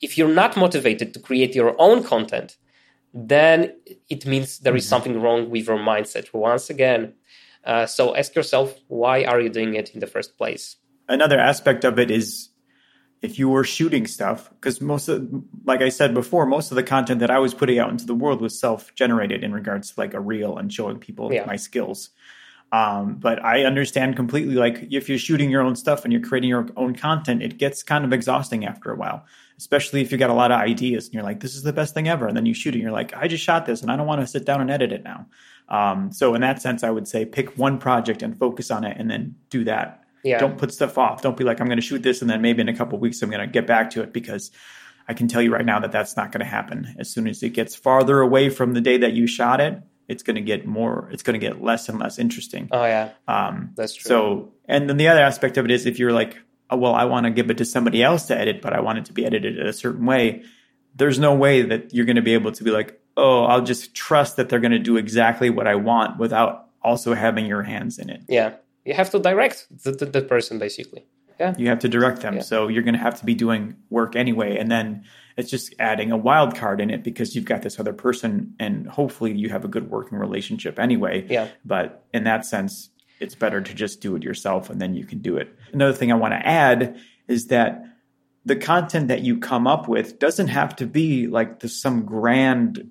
If 0.00 0.16
you're 0.16 0.32
not 0.32 0.56
motivated 0.56 1.14
to 1.14 1.20
create 1.20 1.54
your 1.54 1.74
own 1.78 2.04
content, 2.04 2.56
then 3.14 3.74
it 4.08 4.26
means 4.26 4.58
there 4.60 4.76
is 4.76 4.86
something 4.86 5.20
wrong 5.20 5.50
with 5.50 5.66
your 5.66 5.78
mindset. 5.78 6.32
Once 6.32 6.70
again, 6.70 7.14
uh, 7.64 7.86
so 7.86 8.14
ask 8.14 8.34
yourself, 8.34 8.78
why 8.88 9.24
are 9.24 9.40
you 9.40 9.48
doing 9.48 9.74
it 9.74 9.90
in 9.90 10.00
the 10.00 10.06
first 10.06 10.36
place? 10.36 10.76
Another 11.08 11.38
aspect 11.38 11.84
of 11.84 11.98
it 11.98 12.10
is 12.10 12.50
if 13.22 13.38
you 13.38 13.48
were 13.48 13.64
shooting 13.64 14.06
stuff, 14.06 14.50
because 14.50 14.80
most 14.80 15.08
of, 15.08 15.28
like 15.64 15.80
I 15.82 15.88
said 15.88 16.14
before, 16.14 16.46
most 16.46 16.70
of 16.70 16.76
the 16.76 16.82
content 16.82 17.20
that 17.20 17.30
I 17.30 17.38
was 17.38 17.54
putting 17.54 17.78
out 17.78 17.90
into 17.90 18.06
the 18.06 18.14
world 18.14 18.40
was 18.40 18.58
self 18.58 18.94
generated 18.94 19.42
in 19.42 19.52
regards 19.52 19.92
to 19.92 20.00
like 20.00 20.14
a 20.14 20.20
reel 20.20 20.56
and 20.56 20.72
showing 20.72 20.98
people 20.98 21.32
Yeah. 21.32 21.44
my 21.46 21.56
skills. 21.56 22.10
Um, 22.70 23.14
but 23.14 23.42
I 23.42 23.64
understand 23.64 24.16
completely. 24.16 24.54
Like 24.54 24.88
if 24.90 25.08
you're 25.08 25.18
shooting 25.18 25.50
your 25.50 25.62
own 25.62 25.74
stuff 25.74 26.04
and 26.04 26.12
you're 26.12 26.22
creating 26.22 26.50
your 26.50 26.68
own 26.76 26.94
content, 26.94 27.42
it 27.42 27.56
gets 27.56 27.82
kind 27.82 28.04
of 28.04 28.12
exhausting 28.12 28.66
after 28.66 28.92
a 28.92 28.96
while, 28.96 29.24
especially 29.56 30.02
if 30.02 30.12
you 30.12 30.18
got 30.18 30.28
a 30.28 30.34
lot 30.34 30.52
of 30.52 30.60
ideas 30.60 31.06
and 31.06 31.14
you're 31.14 31.22
like, 31.22 31.40
"This 31.40 31.54
is 31.54 31.62
the 31.62 31.72
best 31.72 31.94
thing 31.94 32.08
ever," 32.08 32.26
and 32.26 32.36
then 32.36 32.44
you 32.44 32.52
shoot 32.52 32.74
it, 32.74 32.78
and 32.78 32.82
you're 32.82 32.92
like, 32.92 33.16
"I 33.16 33.26
just 33.26 33.42
shot 33.42 33.64
this 33.64 33.80
and 33.80 33.90
I 33.90 33.96
don't 33.96 34.06
want 34.06 34.20
to 34.20 34.26
sit 34.26 34.44
down 34.44 34.60
and 34.60 34.70
edit 34.70 34.92
it 34.92 35.02
now." 35.02 35.26
Um, 35.70 36.12
so 36.12 36.34
in 36.34 36.42
that 36.42 36.60
sense, 36.60 36.82
I 36.84 36.90
would 36.90 37.08
say 37.08 37.24
pick 37.24 37.56
one 37.56 37.78
project 37.78 38.22
and 38.22 38.38
focus 38.38 38.70
on 38.70 38.84
it, 38.84 38.96
and 38.98 39.10
then 39.10 39.36
do 39.48 39.64
that. 39.64 40.04
Yeah. 40.22 40.38
Don't 40.38 40.58
put 40.58 40.72
stuff 40.72 40.98
off. 40.98 41.22
Don't 41.22 41.36
be 41.36 41.44
like, 41.44 41.60
"I'm 41.60 41.68
going 41.68 41.78
to 41.78 41.82
shoot 41.82 42.02
this 42.02 42.20
and 42.20 42.30
then 42.30 42.42
maybe 42.42 42.60
in 42.60 42.68
a 42.68 42.76
couple 42.76 42.96
of 42.96 43.00
weeks 43.00 43.22
I'm 43.22 43.30
going 43.30 43.40
to 43.40 43.46
get 43.46 43.66
back 43.66 43.90
to 43.90 44.02
it," 44.02 44.12
because 44.12 44.50
I 45.08 45.14
can 45.14 45.26
tell 45.26 45.40
you 45.40 45.54
right 45.54 45.64
now 45.64 45.80
that 45.80 45.90
that's 45.90 46.18
not 46.18 46.32
going 46.32 46.40
to 46.40 46.50
happen. 46.50 46.94
As 46.98 47.08
soon 47.08 47.26
as 47.26 47.42
it 47.42 47.50
gets 47.54 47.74
farther 47.74 48.20
away 48.20 48.50
from 48.50 48.74
the 48.74 48.82
day 48.82 48.98
that 48.98 49.14
you 49.14 49.26
shot 49.26 49.58
it, 49.62 49.80
it's 50.08 50.22
going 50.22 50.36
to 50.36 50.42
get 50.42 50.66
more. 50.66 51.08
It's 51.12 51.22
going 51.22 51.38
to 51.38 51.46
get 51.46 51.62
less 51.62 51.88
and 51.88 51.98
less 51.98 52.18
interesting. 52.18 52.68
Oh 52.72 52.84
yeah, 52.84 53.10
Um, 53.28 53.72
that's 53.76 53.94
true. 53.94 54.08
so, 54.08 54.52
and 54.66 54.88
then 54.88 54.96
the 54.96 55.08
other 55.08 55.20
aspect 55.20 55.56
of 55.58 55.64
it 55.66 55.70
is 55.70 55.86
if 55.86 55.98
you're 55.98 56.12
like, 56.12 56.38
oh, 56.70 56.76
well, 56.76 56.94
I 56.94 57.04
want 57.04 57.24
to 57.24 57.30
give 57.30 57.50
it 57.50 57.58
to 57.58 57.64
somebody 57.64 58.02
else 58.02 58.26
to 58.26 58.38
edit, 58.38 58.60
but 58.62 58.72
I 58.72 58.80
want 58.80 58.98
it 58.98 59.04
to 59.06 59.12
be 59.12 59.24
edited 59.24 59.58
a 59.64 59.72
certain 59.72 60.06
way. 60.06 60.42
There's 60.96 61.18
no 61.18 61.34
way 61.34 61.62
that 61.62 61.94
you're 61.94 62.06
going 62.06 62.16
to 62.16 62.22
be 62.22 62.34
able 62.34 62.52
to 62.52 62.64
be 62.64 62.70
like, 62.70 63.00
oh, 63.16 63.44
I'll 63.44 63.62
just 63.62 63.94
trust 63.94 64.36
that 64.36 64.48
they're 64.48 64.60
going 64.60 64.72
to 64.72 64.78
do 64.78 64.96
exactly 64.96 65.50
what 65.50 65.66
I 65.66 65.74
want 65.76 66.18
without 66.18 66.66
also 66.82 67.14
having 67.14 67.46
your 67.46 67.62
hands 67.62 67.98
in 67.98 68.08
it. 68.10 68.22
yeah, 68.28 68.54
you 68.84 68.94
have 68.94 69.10
to 69.10 69.18
direct 69.18 69.66
the, 69.84 69.92
the, 69.92 70.06
the 70.06 70.22
person 70.22 70.58
basically. 70.58 71.04
Yeah, 71.38 71.54
You 71.56 71.68
have 71.68 71.78
to 71.80 71.88
direct 71.88 72.22
them. 72.22 72.36
Yeah. 72.36 72.42
So 72.42 72.68
you're 72.68 72.82
going 72.82 72.94
to 72.94 73.00
have 73.00 73.18
to 73.20 73.24
be 73.24 73.34
doing 73.34 73.76
work 73.90 74.16
anyway. 74.16 74.56
And 74.58 74.70
then 74.70 75.04
it's 75.36 75.50
just 75.50 75.74
adding 75.78 76.10
a 76.10 76.16
wild 76.16 76.56
card 76.56 76.80
in 76.80 76.90
it 76.90 77.04
because 77.04 77.36
you've 77.36 77.44
got 77.44 77.62
this 77.62 77.78
other 77.78 77.92
person 77.92 78.54
and 78.58 78.88
hopefully 78.88 79.32
you 79.32 79.48
have 79.50 79.64
a 79.64 79.68
good 79.68 79.88
working 79.88 80.18
relationship 80.18 80.78
anyway. 80.78 81.26
Yeah. 81.28 81.48
But 81.64 82.04
in 82.12 82.24
that 82.24 82.44
sense, 82.44 82.90
it's 83.20 83.34
better 83.34 83.60
to 83.60 83.74
just 83.74 84.00
do 84.00 84.16
it 84.16 84.22
yourself 84.22 84.68
and 84.68 84.80
then 84.80 84.94
you 84.94 85.04
can 85.04 85.20
do 85.20 85.36
it. 85.36 85.56
Another 85.72 85.92
thing 85.92 86.10
I 86.10 86.16
want 86.16 86.32
to 86.32 86.44
add 86.44 86.98
is 87.28 87.46
that 87.48 87.84
the 88.44 88.56
content 88.56 89.08
that 89.08 89.20
you 89.20 89.38
come 89.38 89.66
up 89.66 89.88
with 89.88 90.18
doesn't 90.18 90.48
have 90.48 90.74
to 90.76 90.86
be 90.86 91.26
like 91.26 91.60
the, 91.60 91.68
some 91.68 92.04
grand 92.04 92.90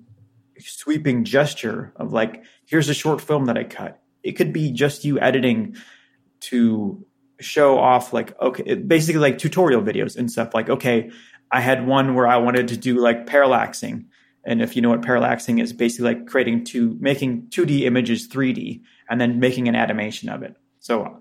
sweeping 0.58 1.24
gesture 1.24 1.92
of 1.96 2.12
like, 2.12 2.44
here's 2.64 2.88
a 2.88 2.94
short 2.94 3.20
film 3.20 3.46
that 3.46 3.58
I 3.58 3.64
cut. 3.64 4.00
It 4.22 4.32
could 4.32 4.52
be 4.52 4.72
just 4.72 5.04
you 5.04 5.20
editing 5.20 5.76
to 6.40 7.04
show 7.40 7.78
off 7.78 8.12
like 8.12 8.38
okay 8.40 8.74
basically 8.74 9.20
like 9.20 9.38
tutorial 9.38 9.82
videos 9.82 10.16
and 10.16 10.30
stuff 10.30 10.54
like 10.54 10.68
okay 10.68 11.10
i 11.50 11.60
had 11.60 11.86
one 11.86 12.14
where 12.14 12.26
i 12.26 12.36
wanted 12.36 12.68
to 12.68 12.76
do 12.76 12.98
like 12.98 13.26
parallaxing 13.26 14.04
and 14.44 14.60
if 14.62 14.74
you 14.74 14.82
know 14.82 14.88
what 14.88 15.02
parallaxing 15.02 15.60
is 15.62 15.72
basically 15.72 16.14
like 16.14 16.26
creating 16.26 16.64
two 16.64 16.96
making 17.00 17.42
2d 17.50 17.82
images 17.82 18.28
3d 18.28 18.80
and 19.08 19.20
then 19.20 19.38
making 19.38 19.68
an 19.68 19.76
animation 19.76 20.28
of 20.28 20.42
it 20.42 20.56
so 20.80 21.20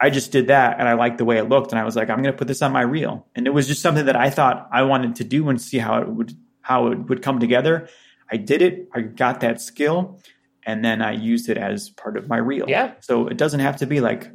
i 0.00 0.08
just 0.08 0.30
did 0.30 0.46
that 0.48 0.78
and 0.78 0.88
i 0.88 0.92
liked 0.92 1.18
the 1.18 1.24
way 1.24 1.38
it 1.38 1.48
looked 1.48 1.72
and 1.72 1.80
i 1.80 1.84
was 1.84 1.96
like 1.96 2.08
i'm 2.08 2.22
going 2.22 2.32
to 2.32 2.38
put 2.38 2.48
this 2.48 2.62
on 2.62 2.72
my 2.72 2.82
reel 2.82 3.26
and 3.34 3.46
it 3.46 3.50
was 3.50 3.66
just 3.66 3.82
something 3.82 4.06
that 4.06 4.16
i 4.16 4.30
thought 4.30 4.68
i 4.72 4.82
wanted 4.82 5.16
to 5.16 5.24
do 5.24 5.48
and 5.48 5.60
see 5.60 5.78
how 5.78 6.00
it 6.00 6.08
would 6.08 6.32
how 6.60 6.86
it 6.92 7.08
would 7.08 7.22
come 7.22 7.40
together 7.40 7.88
i 8.30 8.36
did 8.36 8.62
it 8.62 8.88
i 8.94 9.00
got 9.00 9.40
that 9.40 9.60
skill 9.60 10.20
and 10.66 10.84
then 10.84 11.00
I 11.00 11.12
used 11.12 11.48
it 11.48 11.56
as 11.56 11.90
part 11.90 12.16
of 12.16 12.28
my 12.28 12.36
reel. 12.38 12.66
Yeah. 12.68 12.94
So 13.00 13.28
it 13.28 13.38
doesn't 13.38 13.60
have 13.60 13.76
to 13.76 13.86
be 13.86 14.00
like 14.00 14.28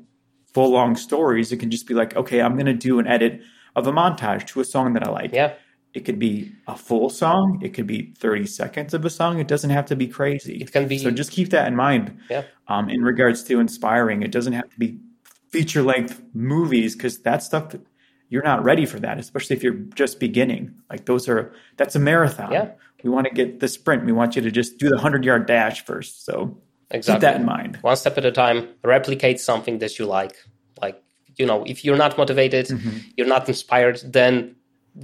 full 0.53 0.71
long 0.71 0.95
stories. 0.95 1.51
It 1.51 1.57
can 1.57 1.71
just 1.71 1.87
be 1.87 1.93
like, 1.93 2.15
okay, 2.15 2.41
I'm 2.41 2.53
going 2.53 2.65
to 2.65 2.73
do 2.73 2.99
an 2.99 3.07
edit 3.07 3.41
of 3.75 3.87
a 3.87 3.91
montage 3.91 4.47
to 4.47 4.59
a 4.61 4.65
song 4.65 4.93
that 4.93 5.07
I 5.07 5.11
like. 5.11 5.31
Yeah. 5.33 5.53
It 5.93 6.05
could 6.05 6.19
be 6.19 6.53
a 6.67 6.75
full 6.77 7.09
song. 7.09 7.59
It 7.61 7.73
could 7.73 7.87
be 7.87 8.13
30 8.17 8.45
seconds 8.45 8.93
of 8.93 9.03
a 9.03 9.09
song. 9.09 9.39
It 9.39 9.47
doesn't 9.47 9.69
have 9.71 9.85
to 9.87 9.95
be 9.95 10.07
crazy. 10.07 10.57
It 10.61 10.71
can 10.71 10.87
be- 10.87 10.97
So 10.97 11.11
just 11.11 11.31
keep 11.31 11.49
that 11.49 11.67
in 11.67 11.75
mind. 11.75 12.17
Yeah. 12.29 12.43
Um, 12.67 12.89
in 12.89 13.01
regards 13.01 13.43
to 13.45 13.59
inspiring, 13.59 14.21
it 14.23 14.31
doesn't 14.31 14.53
have 14.53 14.69
to 14.69 14.79
be 14.79 14.99
feature 15.49 15.81
length 15.83 16.21
movies 16.33 16.95
because 16.95 17.19
that 17.19 17.43
stuff 17.43 17.75
you're 18.29 18.43
not 18.43 18.63
ready 18.63 18.85
for 18.85 18.97
that, 19.01 19.19
especially 19.19 19.57
if 19.57 19.63
you're 19.63 19.73
just 19.73 20.17
beginning. 20.17 20.73
Like 20.89 21.03
those 21.05 21.27
are 21.27 21.51
that's 21.75 21.95
a 21.97 21.99
marathon. 21.99 22.53
Yeah. 22.53 22.71
We 23.03 23.09
want 23.09 23.27
to 23.27 23.33
get 23.33 23.59
the 23.59 23.67
sprint. 23.67 24.05
We 24.05 24.13
want 24.13 24.37
you 24.37 24.41
to 24.43 24.51
just 24.51 24.77
do 24.77 24.87
the 24.89 24.97
hundred 24.97 25.25
yard 25.25 25.45
dash 25.47 25.83
first. 25.83 26.23
So 26.23 26.57
Exactly. 26.93 27.13
keep 27.15 27.21
that 27.21 27.35
in 27.39 27.45
mind. 27.45 27.77
one 27.81 27.95
step 27.95 28.17
at 28.17 28.25
a 28.25 28.31
time 28.31 28.67
replicate 28.83 29.39
something 29.39 29.79
that 29.79 29.97
you 29.99 30.05
like 30.05 30.35
like 30.81 31.01
you 31.37 31.45
know 31.45 31.63
if 31.65 31.83
you're 31.85 31.97
not 32.05 32.17
motivated 32.17 32.65
Mm-hmm. 32.67 32.97
you're 33.17 33.27
not 33.35 33.47
inspired 33.47 33.97
then 34.19 34.55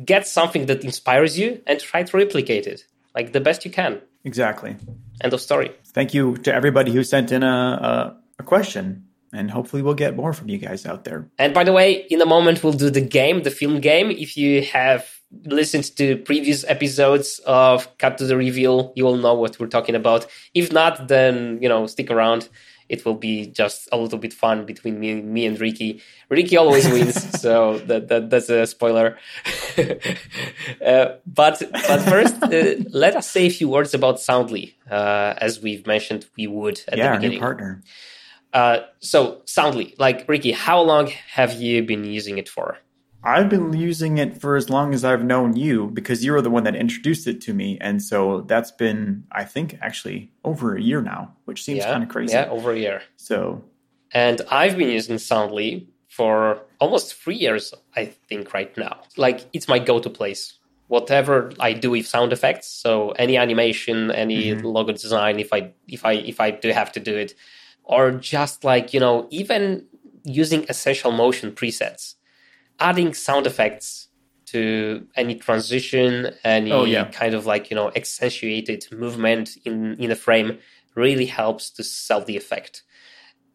get 0.05 0.27
something 0.27 0.65
that 0.67 0.83
inspires 0.83 1.39
you 1.39 1.61
and 1.67 1.79
try 1.79 2.03
to 2.03 2.17
replicate 2.17 2.67
it 2.67 2.85
like 3.15 3.31
the 3.33 3.39
best 3.39 3.63
you 3.65 3.71
can 3.71 4.01
Exactly. 4.23 4.75
end 5.23 5.33
of 5.33 5.41
story 5.41 5.71
Thank 5.97 6.13
you 6.13 6.37
to 6.45 6.53
everybody 6.53 6.91
who 6.91 7.03
sent 7.03 7.31
in 7.31 7.41
a, 7.41 7.47
a, 7.47 8.17
a 8.39 8.43
question. 8.43 9.03
And 9.33 9.49
hopefully 9.51 9.81
we'll 9.81 9.93
get 10.05 10.15
more 10.15 10.31
from 10.31 10.47
you 10.49 10.57
guys 10.57 10.85
out 10.85 11.03
there. 11.03 11.27
and 11.39 11.53
by 11.53 11.63
the 11.63 11.73
way 11.73 12.05
in 12.09 12.21
a 12.21 12.25
moment 12.25 12.63
we'll 12.63 12.73
do 12.85 12.89
the 12.89 13.01
game 13.01 13.43
the 13.43 13.51
film 13.51 13.79
game 13.81 14.09
if 14.11 14.37
you 14.37 14.61
have 14.63 15.05
listened 15.45 15.95
to 15.97 16.17
previous 16.17 16.63
episodes 16.65 17.39
of 17.45 17.97
cut 17.97 18.17
to 18.17 18.25
the 18.25 18.37
reveal 18.37 18.93
you 18.95 19.03
will 19.03 19.17
know 19.17 19.33
what 19.33 19.59
we're 19.59 19.67
talking 19.67 19.95
about 19.95 20.25
if 20.53 20.71
not 20.71 21.07
then 21.09 21.59
you 21.61 21.67
know 21.67 21.85
stick 21.85 22.09
around 22.09 22.47
it 22.89 23.05
will 23.05 23.15
be 23.15 23.47
just 23.47 23.89
a 23.91 23.97
little 23.97 24.17
bit 24.17 24.33
fun 24.33 24.65
between 24.65 24.99
me, 24.99 25.21
me 25.21 25.45
and 25.45 25.59
Ricky. 25.59 26.01
Ricky 26.29 26.57
always 26.57 26.89
wins, 26.91 27.39
so 27.39 27.79
that, 27.79 28.07
that 28.07 28.29
that's 28.29 28.49
a 28.49 28.65
spoiler. 28.65 29.17
uh, 30.85 31.07
but 31.25 31.61
but 31.71 32.01
first, 32.03 32.41
uh, 32.43 32.75
let 32.89 33.15
us 33.15 33.29
say 33.29 33.47
a 33.47 33.49
few 33.49 33.69
words 33.69 33.93
about 33.93 34.19
Soundly, 34.19 34.75
uh, 34.89 35.33
as 35.37 35.61
we've 35.61 35.85
mentioned 35.85 36.27
we 36.37 36.47
would 36.47 36.81
at 36.87 36.97
yeah, 36.97 37.11
the 37.11 37.17
beginning. 37.17 37.39
partner. 37.39 37.81
Uh, 38.53 38.79
so 38.99 39.41
Soundly, 39.45 39.93
like 39.99 40.27
Ricky, 40.27 40.51
how 40.51 40.81
long 40.81 41.07
have 41.33 41.53
you 41.53 41.83
been 41.83 42.05
using 42.05 42.37
it 42.37 42.47
for? 42.47 42.77
I've 43.27 43.49
been 43.49 43.73
using 43.73 44.19
it 44.19 44.39
for 44.39 44.55
as 44.55 44.69
long 44.69 44.93
as 44.93 45.03
I've 45.03 45.25
known 45.25 45.53
you 45.57 45.87
because 45.87 46.23
you 46.23 46.31
were 46.31 46.41
the 46.41 46.49
one 46.49 46.63
that 46.63 46.77
introduced 46.77 47.27
it 47.27 47.41
to 47.41 47.53
me. 47.53 47.77
And 47.81 48.01
so 48.01 48.41
that's 48.47 48.71
been, 48.71 49.25
I 49.33 49.43
think, 49.43 49.77
actually 49.81 50.31
over 50.45 50.77
a 50.77 50.81
year 50.81 51.01
now, 51.01 51.33
which 51.43 51.61
seems 51.61 51.79
yeah, 51.79 51.91
kind 51.91 52.03
of 52.03 52.09
crazy. 52.09 52.33
Yeah, 52.33 52.47
over 52.49 52.71
a 52.71 52.79
year. 52.79 53.01
So 53.17 53.65
And 54.13 54.41
I've 54.49 54.77
been 54.77 54.89
using 54.89 55.17
Soundly 55.17 55.89
for 56.07 56.61
almost 56.79 57.15
three 57.15 57.35
years, 57.35 57.73
I 57.97 58.05
think, 58.05 58.53
right 58.53 58.75
now. 58.77 59.01
Like, 59.17 59.45
it's 59.51 59.67
my 59.67 59.79
go 59.79 59.99
to 59.99 60.09
place. 60.09 60.53
Whatever 60.87 61.51
I 61.59 61.73
do 61.73 61.91
with 61.91 62.07
sound 62.07 62.31
effects, 62.31 62.67
so 62.67 63.11
any 63.11 63.35
animation, 63.35 64.09
any 64.09 64.51
mm-hmm. 64.51 64.65
logo 64.65 64.93
design, 64.93 65.37
if 65.37 65.51
I 65.51 65.73
if 65.89 66.05
I 66.05 66.13
if 66.13 66.39
I 66.39 66.51
do 66.51 66.71
have 66.71 66.93
to 66.93 67.01
do 67.01 67.13
it, 67.13 67.35
or 67.83 68.11
just 68.11 68.63
like 68.63 68.93
you 68.93 69.01
know, 69.01 69.27
even 69.29 69.85
using 70.23 70.65
essential 70.69 71.11
motion 71.11 71.51
presets, 71.51 72.15
adding 72.79 73.13
sound 73.13 73.47
effects 73.47 74.07
to 74.47 75.05
any 75.15 75.35
transition, 75.35 76.33
any 76.43 76.71
Oh, 76.71 76.85
yeah. 76.85 77.05
kind 77.05 77.33
of 77.33 77.45
like 77.45 77.69
you 77.69 77.75
know 77.75 77.91
accentuated 77.95 78.85
movement 78.91 79.57
in 79.65 79.95
in 79.99 80.11
a 80.11 80.15
frame 80.15 80.59
really 80.95 81.25
helps 81.25 81.69
to 81.71 81.83
sell 81.83 82.21
the 82.23 82.37
effect. 82.37 82.83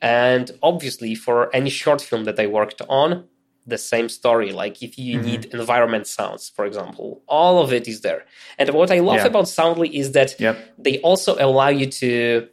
And 0.01 0.51
obviously, 0.63 1.15
for 1.15 1.55
any 1.55 1.71
short 1.71 2.01
film 2.01 2.25
that 2.25 2.39
I 2.39 2.47
worked 2.47 2.83
on, 2.89 3.25
the 3.67 3.79
same 3.79 4.09
story. 4.09 4.53
Like 4.53 4.83
if 4.83 4.99
you 4.99 5.19
mm-hmm. 5.19 5.27
need 5.27 5.45
environment 5.47 6.07
sounds, 6.07 6.51
for 6.55 6.65
example, 6.67 7.23
all 7.29 7.63
of 7.63 7.73
it 7.73 7.87
is 7.87 8.01
there. 8.01 8.25
And 8.59 8.71
what 8.71 8.91
I 8.91 8.99
love 8.99 9.17
Yeah. 9.19 9.27
about 9.27 9.49
Soundly 9.49 9.97
is 9.97 10.13
that 10.13 10.39
Yep. 10.39 10.57
they 10.79 10.99
also 11.01 11.37
allow 11.39 11.69
you 11.69 11.87
to 11.87 12.49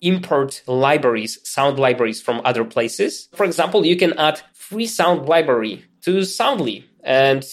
import 0.00 0.62
libraries, 0.66 1.38
sound 1.44 1.78
libraries 1.78 2.20
from 2.20 2.40
other 2.44 2.64
places. 2.64 3.28
For 3.34 3.44
example, 3.44 3.84
you 3.86 3.96
can 3.96 4.12
add 4.18 4.40
Freesound 4.54 5.28
library 5.28 5.84
to 6.04 6.24
Soundly, 6.24 6.84
and 7.02 7.44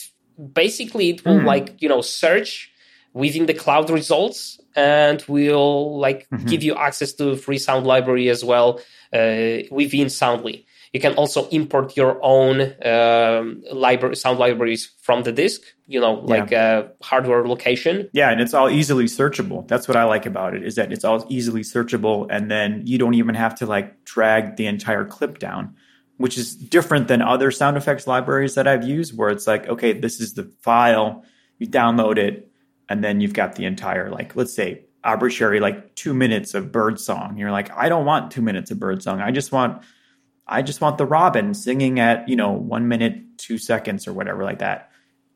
basically 0.53 1.09
it 1.09 1.25
will 1.25 1.43
like 1.43 1.75
you 1.79 1.89
know 1.89 2.01
search 2.01 2.71
within 3.13 3.45
the 3.45 3.53
cloud 3.53 3.89
results 3.89 4.59
and 4.75 5.21
will 5.27 5.99
like 5.99 6.27
give 6.45 6.63
you 6.63 6.75
access 6.75 7.11
to 7.13 7.35
Freesound 7.35 7.83
library 7.85 8.29
as 8.29 8.43
well 8.43 8.79
uh, 9.13 9.57
within 9.69 10.09
Soundly. 10.09 10.65
You 10.93 10.99
can 10.99 11.13
also 11.13 11.47
import 11.49 11.95
your 11.95 12.19
own 12.21 12.73
um, 12.85 13.63
library, 13.71 14.15
sound 14.17 14.39
libraries 14.39 14.91
from 15.01 15.23
the 15.23 15.31
disk. 15.31 15.61
You 15.87 16.01
know, 16.01 16.13
like 16.13 16.51
uh, 16.51 16.83
hardware 17.01 17.47
location. 17.47 18.09
Yeah, 18.13 18.29
and 18.29 18.41
it's 18.41 18.53
all 18.53 18.69
easily 18.69 19.05
searchable. 19.05 19.67
That's 19.67 19.87
what 19.87 19.95
I 19.97 20.03
like 20.03 20.25
about 20.25 20.53
it 20.53 20.63
is 20.63 20.75
that 20.75 20.91
it's 20.91 21.03
all 21.05 21.25
easily 21.29 21.61
searchable 21.61 22.27
and 22.29 22.49
then 22.49 22.83
you 22.85 22.97
don't 22.97 23.13
even 23.13 23.35
have 23.35 23.55
to 23.55 23.65
like 23.65 24.03
drag 24.05 24.55
the 24.57 24.67
entire 24.67 25.05
clip 25.05 25.39
down, 25.39 25.75
which 26.21 26.37
is 26.37 26.55
different 26.55 27.07
than 27.07 27.21
other 27.21 27.51
sound 27.51 27.77
effects 27.77 28.07
libraries 28.07 28.55
that 28.55 28.67
I've 28.67 28.87
used 28.87 29.17
where 29.17 29.29
it's 29.29 29.47
like, 29.47 29.67
okay, 29.67 29.93
this 29.93 30.19
is 30.19 30.33
the 30.33 30.43
file, 30.61 31.25
you 31.57 31.67
download 31.67 32.17
it 32.17 32.49
and 32.89 33.03
then 33.03 33.21
you've 33.21 33.33
got 33.33 33.55
the 33.55 33.65
entire 33.65 34.09
like 34.09 34.35
let's 34.35 34.53
say 34.53 34.85
arbitrary 35.03 35.59
like 35.59 35.95
2 35.95 36.13
minutes 36.13 36.53
of 36.53 36.71
bird 36.71 36.99
song. 36.99 37.37
You're 37.37 37.51
like, 37.51 37.71
I 37.75 37.89
don't 37.89 38.05
want 38.05 38.31
2 38.31 38.41
minutes 38.41 38.71
of 38.71 38.79
bird 38.79 39.01
song. 39.01 39.21
I 39.21 39.31
just 39.31 39.51
want 39.51 39.83
I 40.47 40.61
just 40.61 40.81
want 40.81 40.97
the 40.97 41.05
robin 41.05 41.53
singing 41.53 41.99
at, 41.99 42.27
you 42.27 42.35
know, 42.35 42.51
1 42.51 42.87
minute 42.87 43.37
2 43.37 43.57
seconds 43.57 44.07
or 44.07 44.13
whatever 44.13 44.43
like 44.43 44.59
that 44.59 44.91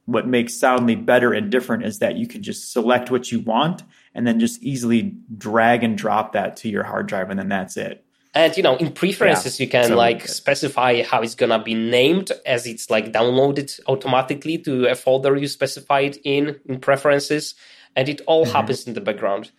what 0.06 0.28
makes 0.28 0.54
Soundly 0.54 0.96
better 0.96 1.34
and 1.34 1.52
different 1.52 1.84
is 1.84 2.00
that 2.00 2.16
you 2.16 2.28
can 2.28 2.44
just 2.44 2.72
select 2.72 3.10
what 3.10 3.32
you 3.32 3.40
want 3.40 3.84
and 4.14 4.26
then 4.26 4.40
just 4.40 4.62
easily 4.62 5.18
drag 5.36 5.84
and 5.84 5.98
drop 5.98 6.34
that 6.34 6.58
to 6.58 6.70
your 6.70 6.84
hard 6.84 7.08
drive 7.08 7.30
and 7.30 7.40
then 7.40 7.50
that's 7.50 7.76
it. 7.76 8.05
And 8.36 8.56
you 8.58 8.64
know, 8.64 8.76
in 8.76 8.92
preferences, 8.92 9.60
Yeah. 9.60 9.64
you 9.64 9.70
can 9.72 9.88
So- 9.88 9.96
like 9.96 10.28
specify 10.28 11.02
how 11.04 11.22
it's 11.22 11.36
gonna 11.36 11.60
be 11.64 11.74
named 11.74 12.32
as 12.46 12.68
it's 12.68 12.90
like 12.90 13.12
downloaded 13.14 13.80
automatically 13.88 14.58
to 14.60 14.88
a 14.88 14.96
folder 14.96 15.36
you 15.38 15.48
specified 15.48 16.18
in 16.24 16.60
in 16.68 16.80
preferences, 16.80 17.56
and 17.96 18.10
it 18.10 18.20
all 18.28 18.46
happens 18.46 18.86
in 18.88 18.94
the 18.94 19.02
background. 19.02 19.52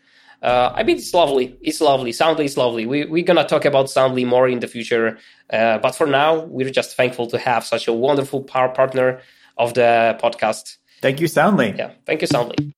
Uh, 0.43 0.71
I 0.75 0.83
mean, 0.83 0.99
it's 0.99 1.15
lovely. 1.15 1.57
It's 1.63 1.81
lovely. 1.81 2.13
Soundly 2.13 2.45
is 2.45 2.59
lovely. 2.59 2.85
We, 2.85 3.07
we're 3.07 3.25
gonna 3.25 3.47
talk 3.47 3.65
about 3.65 3.89
Soundly 3.89 4.27
more 4.27 4.47
in 4.47 4.61
the 4.61 4.69
future, 4.69 5.17
uh, 5.51 5.79
but 5.79 5.95
for 5.97 6.07
now, 6.07 6.41
we're 6.41 6.69
just 6.71 6.95
thankful 6.95 7.27
to 7.29 7.39
have 7.39 7.65
such 7.65 7.89
a 7.89 7.93
wonderful 7.95 8.43
power 8.43 8.69
partner 8.69 9.21
of 9.57 9.73
the 9.73 10.19
podcast. 10.23 10.77
Thank 11.01 11.21
you, 11.21 11.29
Soundly. 11.29 11.75
Yeah, 11.79 11.93
thank 12.05 12.21
you, 12.21 12.27
Soundly. 12.27 12.75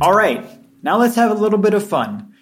All 0.00 0.12
right, 0.14 0.44
now 0.84 0.98
let's 0.98 1.16
have 1.16 1.30
a 1.30 1.34
little 1.34 1.58
bit 1.58 1.72
of 1.72 1.84
fun. 1.84 2.34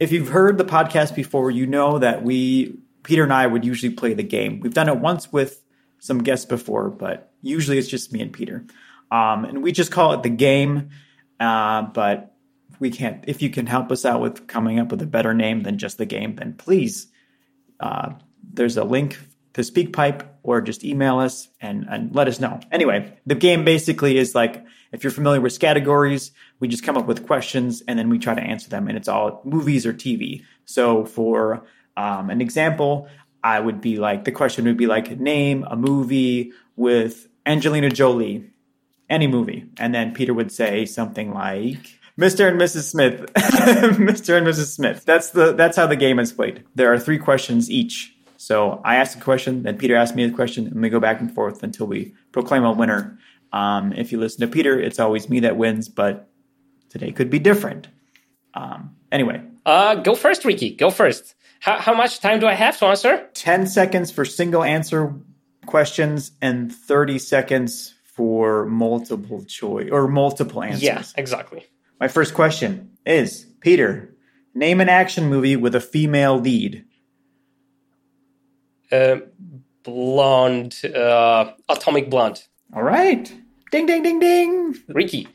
If 0.00 0.10
you've 0.10 0.28
heard 0.28 0.58
the 0.58 0.64
podcast 0.64 1.14
before, 1.14 1.52
you 1.52 1.64
know 1.64 2.00
that 2.00 2.24
we, 2.24 2.80
Peter 3.04 3.22
and 3.22 3.32
I, 3.32 3.46
would 3.46 3.64
usually 3.64 3.94
play 3.94 4.14
the 4.14 4.24
game. 4.24 4.58
We've 4.58 4.74
done 4.74 4.88
it 4.88 4.98
once 4.98 5.32
with 5.32 5.62
some 6.00 6.18
guests 6.18 6.44
before, 6.44 6.90
but 6.90 7.32
usually 7.40 7.78
it's 7.78 7.86
just 7.86 8.12
me 8.12 8.20
and 8.20 8.32
Peter. 8.32 8.66
Um, 9.12 9.44
and 9.44 9.62
we 9.62 9.70
just 9.70 9.92
call 9.92 10.12
it 10.12 10.24
the 10.24 10.28
game. 10.28 10.90
Uh, 11.38 11.82
but 11.82 12.34
we 12.80 12.90
can't, 12.90 13.24
if 13.28 13.42
you 13.42 13.48
can 13.48 13.66
help 13.66 13.92
us 13.92 14.04
out 14.04 14.20
with 14.20 14.48
coming 14.48 14.80
up 14.80 14.90
with 14.90 15.00
a 15.00 15.06
better 15.06 15.32
name 15.32 15.62
than 15.62 15.78
just 15.78 15.96
the 15.96 16.06
game, 16.06 16.34
then 16.34 16.54
please, 16.54 17.06
uh, 17.78 18.10
there's 18.42 18.76
a 18.76 18.84
link 18.84 19.16
to 19.52 19.60
SpeakPipe 19.60 20.26
or 20.42 20.60
just 20.60 20.82
email 20.82 21.20
us 21.20 21.48
and, 21.60 21.86
and 21.88 22.12
let 22.12 22.26
us 22.26 22.40
know. 22.40 22.58
Anyway, 22.72 23.16
the 23.24 23.36
game 23.36 23.64
basically 23.64 24.18
is 24.18 24.34
like 24.34 24.64
if 24.90 25.02
you're 25.02 25.10
familiar 25.10 25.40
with 25.40 25.58
categories, 25.58 26.32
we 26.60 26.68
just 26.68 26.84
come 26.84 26.96
up 26.96 27.06
with 27.06 27.26
questions 27.26 27.82
and 27.86 27.98
then 27.98 28.08
we 28.08 28.18
try 28.18 28.34
to 28.34 28.40
answer 28.40 28.68
them, 28.68 28.88
and 28.88 28.96
it's 28.96 29.08
all 29.08 29.42
movies 29.44 29.86
or 29.86 29.92
TV. 29.92 30.44
So 30.64 31.04
for 31.04 31.66
um, 31.96 32.30
an 32.30 32.40
example, 32.40 33.08
I 33.42 33.60
would 33.60 33.80
be 33.80 33.98
like 33.98 34.24
the 34.24 34.32
question 34.32 34.64
would 34.64 34.76
be 34.76 34.86
like 34.86 35.18
name 35.18 35.64
a 35.70 35.76
movie 35.76 36.52
with 36.76 37.28
Angelina 37.46 37.90
Jolie, 37.90 38.50
any 39.10 39.26
movie, 39.26 39.66
and 39.78 39.94
then 39.94 40.14
Peter 40.14 40.34
would 40.34 40.50
say 40.50 40.86
something 40.86 41.32
like. 41.32 42.00
Mr. 42.18 42.48
and 42.48 42.60
Mrs. 42.60 42.88
Smith. 42.90 43.32
Mr. 43.34 44.38
and 44.38 44.46
Mrs. 44.46 44.72
Smith. 44.72 45.04
That's 45.04 45.30
the 45.30 45.52
that's 45.52 45.76
how 45.76 45.88
the 45.88 45.96
game 45.96 46.20
is 46.20 46.32
played. 46.32 46.64
There 46.74 46.92
are 46.92 46.98
three 46.98 47.18
questions 47.18 47.68
each. 47.68 48.14
So 48.36 48.80
I 48.84 48.96
ask 48.96 49.18
a 49.18 49.20
question, 49.20 49.62
then 49.62 49.78
Peter 49.78 49.96
asks 49.96 50.14
me 50.14 50.22
a 50.24 50.30
question, 50.30 50.66
and 50.66 50.80
we 50.80 50.90
go 50.90 51.00
back 51.00 51.20
and 51.20 51.34
forth 51.34 51.62
until 51.62 51.86
we 51.86 52.14
proclaim 52.30 52.62
a 52.64 52.72
winner. 52.72 53.18
Um, 53.52 53.92
if 53.94 54.12
you 54.12 54.18
listen 54.18 54.42
to 54.42 54.48
Peter, 54.48 54.78
it's 54.78 55.00
always 55.00 55.28
me 55.28 55.40
that 55.40 55.56
wins, 55.56 55.88
but 55.88 56.28
today 56.94 57.10
could 57.12 57.28
be 57.28 57.40
different. 57.40 57.88
Um, 58.54 58.94
anyway, 59.10 59.42
Uh, 59.66 59.94
go 59.96 60.14
first, 60.14 60.44
Ricky. 60.44 60.70
Go 60.76 60.90
first. 60.90 61.34
How, 61.58 61.76
how 61.80 61.94
much 61.94 62.20
time 62.20 62.38
do 62.40 62.46
I 62.46 62.54
have 62.54 62.78
to 62.78 62.84
answer? 62.86 63.28
10 63.34 63.66
seconds 63.66 64.12
for 64.12 64.24
single 64.24 64.62
answer 64.62 65.12
questions 65.66 66.30
and 66.40 66.70
30 66.72 67.18
seconds 67.18 67.94
for 68.04 68.66
multiple 68.66 69.42
choice 69.44 69.88
or 69.90 70.06
multiple 70.06 70.62
answers. 70.62 70.82
Yeah, 70.82 71.02
exactly. 71.16 71.66
My 71.98 72.06
first 72.08 72.34
question 72.34 72.90
is 73.06 73.46
Peter, 73.60 74.14
name 74.54 74.80
an 74.80 74.88
action 74.88 75.24
movie 75.28 75.56
with 75.56 75.74
a 75.74 75.80
female 75.80 76.38
lead. 76.38 76.84
Uh, 78.92 79.16
blonde, 79.82 80.80
uh, 80.94 81.52
atomic 81.68 82.08
blonde. 82.10 82.44
All 82.74 82.82
right. 82.84 83.24
Ding, 83.72 83.86
ding, 83.86 84.02
ding, 84.04 84.20
ding. 84.20 84.76
Ricky, 84.88 85.26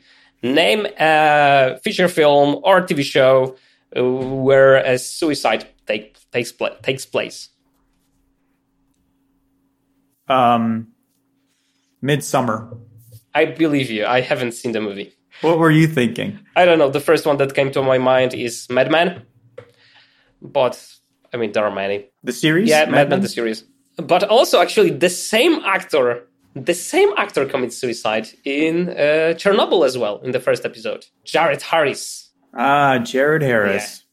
name 0.42 0.86
a 0.98 1.78
feature 1.82 2.08
film 2.08 2.60
or 2.64 2.82
TV 2.82 3.02
show 3.02 3.56
uh, 3.96 4.04
where 4.04 4.76
a 4.76 4.98
suicide 4.98 5.66
take, 5.86 6.18
takes 6.30 6.52
pla- 6.52 6.76
takes 6.82 7.06
place. 7.06 7.48
Um, 10.28 10.88
Midsommar. 12.02 12.78
I 13.34 13.44
believe 13.46 13.90
you. 13.90 14.06
I 14.06 14.20
haven't 14.20 14.52
seen 14.52 14.72
the 14.72 14.80
movie. 14.80 15.12
What 15.40 15.58
were 15.58 15.70
you 15.70 15.86
thinking? 15.86 16.38
I 16.56 16.64
don't 16.64 16.78
know. 16.78 16.90
The 16.90 17.00
first 17.00 17.26
one 17.26 17.36
that 17.38 17.54
came 17.54 17.70
to 17.72 17.82
my 17.82 17.98
mind 17.98 18.34
is 18.34 18.68
Mad 18.68 18.90
Men, 18.90 19.22
but 20.42 20.76
I 21.32 21.36
mean 21.36 21.52
there 21.52 21.64
are 21.64 21.74
many. 21.74 22.10
The 22.22 22.32
series? 22.32 22.68
Yeah, 22.68 22.84
Mad, 22.86 23.08
Men 23.08 23.20
the 23.20 23.28
series. 23.28 23.64
But 23.96 24.24
also, 24.24 24.60
actually, 24.60 24.90
the 24.90 25.08
same 25.10 25.60
actor, 25.64 26.26
the 26.54 26.74
same 26.74 27.10
actor 27.16 27.46
commits 27.46 27.76
suicide 27.78 28.28
in 28.44 28.88
uh, 28.90 29.34
Chernobyl 29.36 29.84
as 29.86 29.96
well 29.96 30.18
in 30.22 30.32
the 30.32 30.40
first 30.40 30.64
episode. 30.64 31.06
Jared 31.24 31.62
Harris, 31.62 32.30
Ah, 32.54 32.98
Jared 32.98 33.42
Harris. 33.42 34.04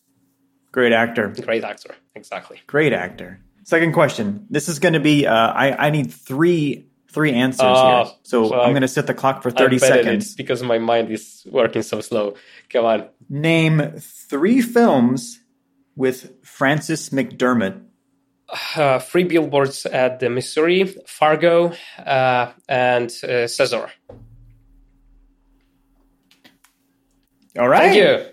Great 0.71 0.93
actor. 0.93 1.29
great 1.43 1.63
actor, 1.63 1.95
exactly. 2.15 2.61
Great 2.67 2.93
actor. 2.93 3.39
Second 3.63 3.93
question. 3.93 4.45
This 4.49 4.69
is 4.69 4.79
going 4.79 4.93
to 4.93 4.99
be. 4.99 5.25
Uh, 5.25 5.33
I 5.33 5.87
I 5.87 5.89
need 5.89 6.13
three 6.13 6.87
three 7.11 7.33
answers 7.33 7.61
Oh, 7.65 8.03
here. 8.03 8.13
So 8.23 8.49
fuck. 8.49 8.59
I'm 8.61 8.71
going 8.73 8.81
to 8.83 8.87
set 8.87 9.07
the 9.07 9.13
clock 9.13 9.41
for 9.41 9.49
30 9.49 9.79
bad 9.79 9.91
at 9.91 9.97
it 9.97 10.03
seconds. 10.03 10.35
because 10.35 10.61
my 10.61 10.77
mind 10.77 11.09
is 11.09 11.45
working 11.49 11.81
so 11.81 11.99
slow. 12.01 12.35
Come 12.69 12.85
on. 12.85 13.07
Name 13.27 13.93
three 14.29 14.61
films 14.61 15.39
with 15.95 16.31
Frances 16.45 17.09
McDormand. 17.09 17.81
Uh, 18.49 18.99
three 18.99 19.25
billboards 19.25 19.85
at 19.85 20.19
the 20.21 20.29
Missouri, 20.29 20.85
Fargo, 21.05 21.73
uh, 22.05 22.51
and 22.69 23.11
uh, 23.23 23.45
Caesar. 23.45 23.89
All 27.59 27.67
right. 27.67 27.91
Thank 27.91 27.95
you. 27.97 28.25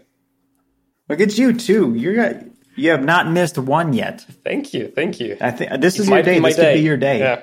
Look 1.09 1.21
at 1.21 1.37
you 1.39 1.53
too. 1.53 1.95
You're 1.95 2.43
you 2.77 2.91
have 2.91 3.05
not 3.05 3.31
missed 3.31 3.59
one 3.59 3.93
yet. 3.93 4.25
Thank 4.45 4.75
you. 4.75 4.89
Thank 4.95 5.21
you. 5.21 5.37
I 5.41 5.51
think 5.51 5.81
this 5.81 5.99
is 5.99 6.07
It 6.07 6.11
your 6.11 6.17
might 6.17 6.25
be 6.25 6.41
day. 6.41 6.55
could 6.55 6.75
be 6.75 6.81
your 6.81 6.97
day. 6.97 7.19
Yeah. 7.21 7.43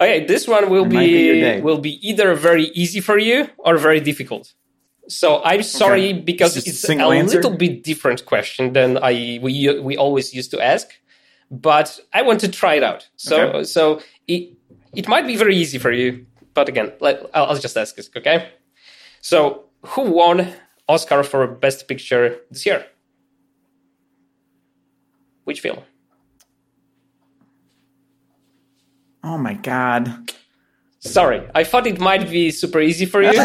Okay, 0.00 0.24
this 0.26 0.48
one 0.48 0.68
will 0.68 0.84
It 0.84 0.90
be 0.90 1.42
be, 1.42 1.60
will 1.60 1.78
be 1.78 1.98
either 2.08 2.34
very 2.34 2.64
easy 2.74 3.00
for 3.00 3.18
you 3.18 3.48
or 3.58 3.76
very 3.76 4.00
difficult. 4.00 4.52
So 5.08 5.42
I'm 5.44 5.62
sorry 5.62 6.10
Okay. 6.10 6.20
because 6.20 6.56
It's 6.56 6.66
just 6.66 6.88
a 6.88 7.04
a 7.04 7.08
little 7.08 7.56
bit 7.56 7.82
different 7.84 8.24
question 8.24 8.72
than 8.72 8.98
I 8.98 9.38
we 9.42 9.80
we 9.80 9.96
always 9.96 10.32
used 10.34 10.50
to 10.52 10.60
ask, 10.60 10.88
but 11.52 12.00
I 12.12 12.22
want 12.22 12.40
to 12.40 12.48
try 12.48 12.74
it 12.74 12.82
out. 12.82 13.08
So 13.16 13.36
Okay. 13.48 13.64
so 13.64 14.00
it 14.26 14.56
it 14.96 15.06
might 15.06 15.26
be 15.26 15.36
very 15.36 15.54
easy 15.56 15.78
for 15.78 15.92
you, 15.92 16.26
but 16.54 16.68
again, 16.68 16.92
let, 17.00 17.22
I'll, 17.34 17.44
I'll 17.46 17.58
just 17.58 17.76
ask 17.76 17.94
this. 17.94 18.10
Okay. 18.16 18.48
So 19.20 19.66
who 19.86 20.02
won 20.10 20.52
Oscar 20.88 21.22
for 21.22 21.46
Best 21.46 21.86
Picture 21.86 22.40
this 22.50 22.66
year? 22.66 22.84
Which 25.44 25.60
film? 25.60 25.78
Oh 29.24 29.38
my 29.38 29.54
god. 29.54 30.32
Sorry, 31.00 31.42
I 31.54 31.64
thought 31.64 31.86
it 31.86 32.00
might 32.00 32.28
be 32.30 32.50
super 32.50 32.80
easy 32.80 33.06
for 33.06 33.22
you. 33.22 33.32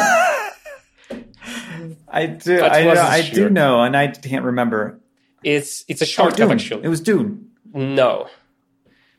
I 2.10 2.26
do. 2.26 2.62
I, 2.62 2.84
know, 2.84 3.02
I 3.02 3.22
sure. 3.22 3.48
do 3.48 3.54
know, 3.54 3.82
and 3.82 3.96
I 3.96 4.08
can't 4.08 4.46
remember. 4.46 5.00
It's 5.44 5.84
it's 5.88 6.02
a 6.02 6.06
Oh, 6.06 6.08
short 6.08 6.36
film 6.38 6.50
Dune. 6.50 6.58
actually. 6.58 6.84
It 6.84 6.88
was 6.90 7.02
Dune. 7.02 7.47
No, 7.74 8.28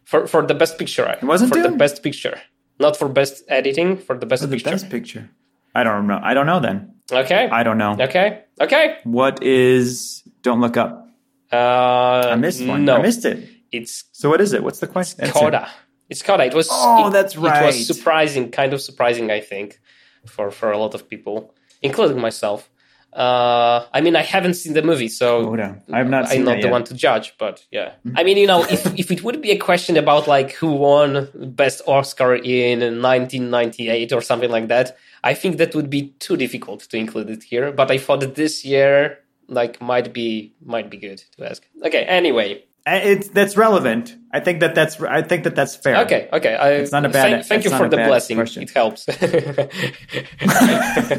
for 0.04 0.26
for 0.26 0.46
the 0.46 0.54
best 0.54 0.78
picture. 0.78 1.06
It 1.08 1.22
wasn't 1.24 1.54
for 1.54 1.62
the 1.62 1.70
best 1.76 2.02
picture, 2.02 2.40
not 2.78 2.96
for 2.96 3.08
best 3.08 3.42
editing. 3.48 3.96
For 3.98 4.16
the 4.18 4.26
best 4.26 4.42
The 4.42 4.48
picture. 4.48 4.70
best 4.70 4.90
picture. 4.90 5.30
I 5.74 5.84
don't 5.84 6.06
know. 6.06 6.20
I 6.22 6.34
don't 6.34 6.46
know. 6.46 6.60
Then 6.60 6.94
Okay. 7.12 7.48
I 7.50 7.62
don't 7.62 7.78
know. 7.78 7.96
okay. 8.00 8.44
Okay. 8.60 8.96
What 9.04 9.42
is? 9.42 10.22
Don't 10.42 10.60
look 10.60 10.76
up. 10.76 11.08
Uh, 11.52 12.32
I 12.32 12.36
missed 12.36 12.64
one. 12.66 12.84
No, 12.84 12.96
I 12.96 13.02
missed 13.02 13.24
it. 13.24 13.48
it's 13.72 14.04
So 14.12 14.28
what 14.28 14.40
is 14.40 14.52
it? 14.52 14.62
What's 14.62 14.80
the 14.80 14.86
question? 14.86 15.20
Answer. 15.24 15.32
Coda. 15.38 15.68
It's 16.10 16.22
Coda. 16.22 16.44
It 16.44 16.54
was. 16.54 16.68
Oh, 16.70 17.08
it- 17.08 17.12
that's 17.12 17.34
It 17.34 17.40
was 17.40 17.86
surprising, 17.86 18.50
kind 18.50 18.72
of 18.72 18.80
surprising, 18.80 19.30
I 19.30 19.40
think, 19.40 19.78
for 20.26 20.50
for 20.50 20.72
a 20.72 20.78
lot 20.78 20.94
of 20.94 21.08
people, 21.08 21.54
including 21.82 22.20
myself. 22.20 22.70
Uh, 23.12 23.86
I 23.92 24.00
mean, 24.00 24.16
I 24.16 24.22
haven't 24.22 24.54
seen 24.54 24.74
the 24.74 24.82
movie, 24.82 25.08
so 25.08 25.44
Coda. 25.44 25.82
I 25.92 25.98
have 25.98 26.08
not 26.08 26.28
I'm 26.28 26.44
not 26.44 26.56
the 26.56 26.68
yet. 26.68 26.70
one 26.70 26.84
to 26.84 26.94
judge, 26.94 27.34
but 27.38 27.64
yeah. 27.70 27.92
I 28.16 28.22
mean, 28.22 28.36
you 28.36 28.46
know, 28.46 28.64
if 28.64 28.86
if 28.98 29.10
it 29.10 29.24
would 29.24 29.40
be 29.40 29.50
a 29.50 29.58
question 29.58 29.96
about 29.96 30.28
like 30.28 30.52
who 30.52 30.72
won 30.72 31.28
best 31.34 31.80
Oscar 31.86 32.34
in 32.34 32.80
1998 32.80 34.12
or 34.12 34.20
something 34.20 34.50
like 34.50 34.68
that, 34.68 34.96
I 35.24 35.34
think 35.34 35.56
that 35.56 35.74
would 35.74 35.88
be 35.88 36.10
too 36.18 36.36
difficult 36.36 36.80
to 36.80 36.96
include 36.96 37.30
it 37.30 37.42
here. 37.42 37.72
But 37.72 37.90
I 37.90 37.98
thought 37.98 38.20
that 38.20 38.34
this 38.34 38.64
year 38.64 39.18
like 39.48 39.80
might 39.80 40.12
be 40.12 40.52
might 40.64 40.90
be 40.90 40.98
good 40.98 41.22
to 41.38 41.50
ask. 41.50 41.66
Okay. 41.84 42.04
Anyway. 42.04 42.64
Uh, 42.88 43.00
It's 43.02 43.28
that's 43.28 43.56
relevant. 43.56 44.16
I 44.32 44.40
think 44.40 44.60
that 44.60 44.74
that's. 44.74 45.00
I 45.02 45.22
think 45.22 45.44
that 45.44 45.54
that's 45.54 45.76
fair. 45.76 45.98
Okay. 46.04 46.28
Okay. 46.32 46.54
I, 46.54 46.70
It's 46.72 46.92
not 46.92 47.04
a 47.04 47.08
bad- 47.08 47.44
Thank, 47.44 47.46
thank 47.46 47.64
you 47.64 47.70
for 47.70 47.88
the 47.88 47.96
blessing. 47.96 48.36
question. 48.36 48.62
It 48.62 48.70
helps. 48.70 49.06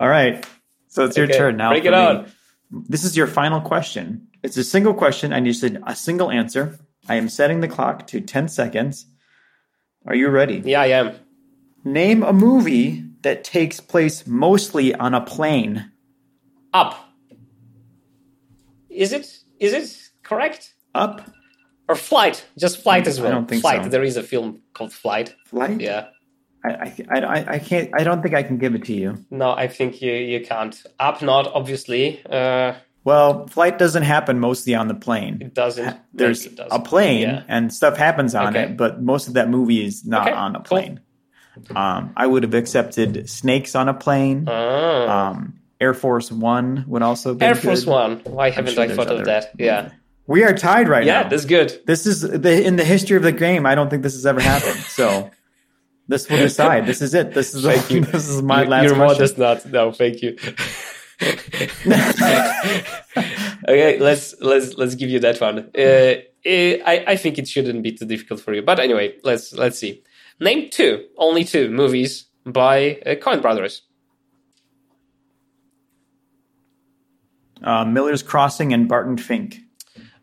All 0.00 0.08
right. 0.08 0.44
So 0.88 1.04
it's 1.04 1.16
your 1.16 1.26
Okay, 1.26 1.36
turn 1.38 1.56
now. 1.56 1.70
for 1.70 1.76
it 1.76 1.94
on. 1.94 2.30
This 2.70 3.04
is 3.04 3.16
your 3.16 3.26
final 3.26 3.60
question. 3.60 4.28
It's 4.42 4.56
a 4.56 4.64
single 4.64 4.94
question. 4.94 5.32
I 5.32 5.40
need 5.40 5.56
a 5.86 5.94
single 5.94 6.30
answer. 6.30 6.78
I 7.08 7.16
am 7.16 7.28
setting 7.28 7.60
the 7.60 7.68
clock 7.68 8.06
to 8.08 8.20
10 8.20 8.48
seconds. 8.48 9.06
Are 10.06 10.14
you 10.14 10.28
ready? 10.28 10.62
yeah, 10.64 10.80
I 10.80 10.86
am. 10.86 11.14
Name 11.84 12.22
a 12.22 12.32
movie 12.32 13.04
that 13.22 13.44
takes 13.44 13.80
place 13.80 14.26
mostly 14.26 14.94
on 14.94 15.14
a 15.14 15.20
plane. 15.20 15.90
Up. 16.72 16.96
Is 18.88 19.12
it? 19.12 19.26
Is 19.58 19.72
it 19.72 20.11
correct? 20.22 20.74
Up, 20.94 21.22
Or 21.88 21.94
flight? 21.96 22.44
Just 22.58 22.82
flight 22.82 23.06
as 23.06 23.18
I 23.18 23.22
well. 23.22 23.32
don't 23.32 23.48
think 23.48 23.62
flight. 23.62 23.84
so. 23.84 23.88
There 23.88 24.02
is 24.04 24.16
a 24.16 24.22
film 24.22 24.62
called 24.74 24.92
Flight. 24.92 25.34
flight. 25.46 25.80
Yeah. 25.80 26.08
I, 26.64 26.92
I, 27.10 27.20
I, 27.20 27.44
I 27.54 27.58
can't. 27.58 27.90
I 27.92 28.04
don't 28.04 28.22
think 28.22 28.34
I 28.36 28.42
can 28.44 28.56
give 28.58 28.74
it 28.76 28.84
to 28.84 28.92
you. 28.92 29.24
No, 29.30 29.50
I 29.50 29.66
think 29.66 30.00
you, 30.00 30.12
you 30.12 30.46
can't. 30.46 30.80
Up, 31.00 31.20
not 31.20 31.48
obviously. 31.48 32.22
Uh, 32.24 32.74
Well, 33.04 33.48
flight 33.48 33.78
doesn't 33.78 34.04
happen 34.04 34.38
mostly 34.38 34.76
on 34.76 34.86
the 34.86 34.94
plane. 34.94 35.38
it 35.40 35.54
doesn't. 35.54 35.96
There's 36.14 36.46
it 36.46 36.54
does. 36.54 36.68
a 36.70 36.78
plane 36.78 37.22
Yeah. 37.22 37.42
and 37.48 37.74
stuff 37.74 37.96
happens 37.96 38.36
on 38.36 38.48
Okay. 38.54 38.62
it, 38.70 38.76
but 38.76 39.02
most 39.02 39.26
of 39.26 39.34
that 39.34 39.50
movie 39.50 39.84
is 39.84 40.04
not 40.06 40.28
Okay, 40.28 40.36
on 40.36 40.54
a 40.54 40.58
cool. 40.60 40.64
plane. 40.64 41.00
Um, 41.74 42.12
I 42.16 42.26
would 42.26 42.44
have 42.44 42.54
accepted 42.54 43.28
snakes 43.28 43.74
on 43.74 43.88
a 43.88 43.94
plane. 43.94 44.44
Ah. 44.48 45.30
Um, 45.30 45.58
Air 45.80 45.94
Force 45.94 46.30
One 46.30 46.84
would 46.86 47.02
also 47.02 47.34
be 47.34 47.44
Air 47.44 47.56
Force 47.56 47.82
good. 47.84 47.90
One. 47.90 48.20
Why 48.24 48.50
haven't 48.50 48.74
sure 48.74 48.84
I 48.84 48.88
thought 48.94 49.08
of 49.10 49.24
that? 49.24 49.50
Yeah. 49.58 49.90
We 50.26 50.44
are 50.44 50.54
tied 50.54 50.88
right 50.88 51.04
now. 51.04 51.22
Yeah, 51.22 51.28
this 51.28 51.40
is 51.42 51.46
good. 51.46 51.80
This 51.86 52.06
is 52.06 52.20
the 52.22 52.64
in 52.64 52.76
the 52.76 52.84
history 52.84 53.16
of 53.16 53.22
the 53.22 53.32
game. 53.32 53.66
I 53.66 53.74
don't 53.74 53.90
think 53.90 54.02
this 54.02 54.14
has 54.14 54.24
ever 54.24 54.40
happened. 54.40 54.78
So 54.80 55.30
this 56.08 56.28
will 56.28 56.38
decide. 56.38 56.86
This 56.86 57.02
is 57.02 57.12
it. 57.14 57.34
This 57.34 57.54
is 57.54 57.64
Thank 57.64 57.90
you. 57.90 58.00
this 58.12 58.28
is 58.28 58.40
my 58.42 58.62
You- 58.62 58.68
last 58.68 58.84
Your 58.84 58.94
question. 58.94 59.18
modest 59.18 59.38
not. 59.38 59.66
No, 59.66 59.92
thank 59.92 60.22
you. 60.22 60.36
okay, 63.68 63.98
let's 63.98 64.34
let's 64.40 64.74
let's 64.76 64.94
give 64.94 65.10
you 65.10 65.20
that 65.20 65.40
one. 65.40 65.58
Uh, 65.76 66.14
eh, 66.44 66.78
I 66.84 67.04
I 67.08 67.16
think 67.16 67.38
it 67.38 67.48
shouldn't 67.48 67.82
be 67.82 67.92
too 67.92 68.06
difficult 68.06 68.40
for 68.40 68.52
you. 68.54 68.62
But 68.62 68.80
anyway, 68.80 69.16
let's 69.24 69.52
let's 69.52 69.78
see. 69.78 70.02
Name 70.40 70.70
two, 70.70 71.04
only 71.16 71.44
two 71.44 71.68
movies 71.68 72.26
by 72.44 73.00
uh, 73.06 73.14
Coen 73.16 73.40
Brothers. 73.42 73.82
Uh, 77.62 77.84
Miller's 77.84 78.22
Crossing 78.24 78.72
and 78.72 78.88
Barton 78.88 79.16
Fink. 79.16 79.58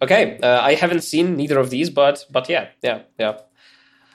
Okay, 0.02 0.40
uh, 0.42 0.62
I 0.62 0.76
haven't 0.76 1.02
seen 1.02 1.36
neither 1.36 1.60
of 1.60 1.70
these, 1.70 1.90
but 1.90 2.26
but 2.32 2.48
yeah, 2.50 2.68
yeah, 2.82 3.02
yeah. 3.20 3.40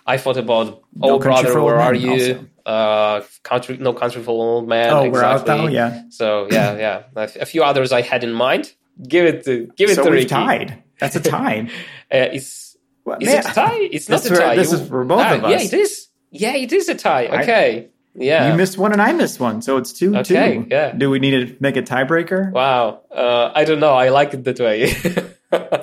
I 0.07 0.17
thought 0.19 0.37
about 0.37 0.83
Oh 1.03 1.19
Brother, 1.19 1.63
Where 1.63 1.81
Are 1.81 1.95
You? 1.95 2.49
Uh, 2.67 3.23
country, 3.43 3.77
No 3.79 3.93
Country 3.93 4.23
for 4.23 4.31
Old 4.31 4.69
Man. 4.69 4.91
Oh, 4.91 5.09
we're 5.11 5.23
out 5.23 5.43
exactly. 5.43 5.67
now. 5.67 5.73
Yeah. 5.73 6.03
So 6.11 6.49
yeah, 6.51 6.77
yeah. 6.77 7.03
A, 7.17 7.31
a 7.41 7.47
few 7.47 7.63
others 7.65 7.93
I 7.93 8.01
had 8.03 8.25
in 8.25 8.33
mind. 8.33 8.73
Give 9.07 9.27
it 9.27 9.45
to 9.45 9.67
give 9.77 9.91
it 9.91 9.97
So 9.97 10.05
to 10.05 10.11
we've 10.11 10.19
Ricky. 10.21 10.29
tied. 10.29 10.83
That's 11.01 11.17
a 11.17 11.21
tie. 11.37 11.69
Uh, 12.13 12.33
it's 12.33 12.77
What- 13.03 13.23
is 13.23 13.29
man, 13.29 13.39
it 13.41 13.47
a 13.51 13.53
tie? 13.55 13.89
It's 13.93 14.09
not 14.09 14.25
a 14.25 14.29
for- 14.29 14.37
tie. 14.37 14.57
this 14.57 14.73
You- 14.73 14.79
is 14.79 14.89
for 14.89 15.05
both 15.05 15.21
Ah, 15.21 15.35
of 15.35 15.45
us. 15.45 15.51
Yeah, 15.51 15.61
it 15.67 15.73
is. 15.75 16.09
Yeah, 16.31 16.55
it 16.57 16.73
is 16.73 16.89
a 16.89 16.95
tie. 16.95 17.27
I- 17.27 17.43
Okay. 17.43 17.89
yeah. 18.15 18.51
You 18.51 18.57
missed 18.57 18.79
one 18.79 18.93
and 18.93 19.03
I 19.03 19.13
missed 19.13 19.41
one, 19.41 19.61
so 19.63 19.77
it's 19.79 19.93
two 19.93 20.17
Okay, 20.17 20.55
two. 20.59 20.67
yeah. 20.71 20.93
Do 20.93 21.11
we 21.11 21.19
need 21.19 21.31
to 21.49 21.57
make 21.61 21.77
a 21.77 21.83
tiebreaker? 21.83 22.51
wow. 22.53 23.01
Uh, 23.11 23.51
I 23.55 23.65
don't 23.65 23.81
know. 23.81 23.93
I 23.95 24.09
like 24.11 24.33
it 24.35 24.45
that 24.45 24.59
way. 24.61 24.95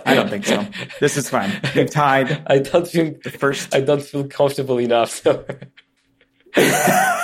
I 0.06 0.16
don't 0.16 0.30
think 0.30 0.46
so. 0.46 0.66
This 1.00 1.18
is 1.18 1.30
fine. 1.30 1.52
We've 1.76 1.90
tied 1.90 2.44
I 2.48 2.60
don't 2.60 2.88
feel 2.88 3.14
the 3.24 3.30
first. 3.30 3.74
I 3.74 3.82
don't 3.82 4.02
feel 4.02 4.28
comfortable 4.28 4.80
enough. 4.80 5.12
So. 5.12 5.46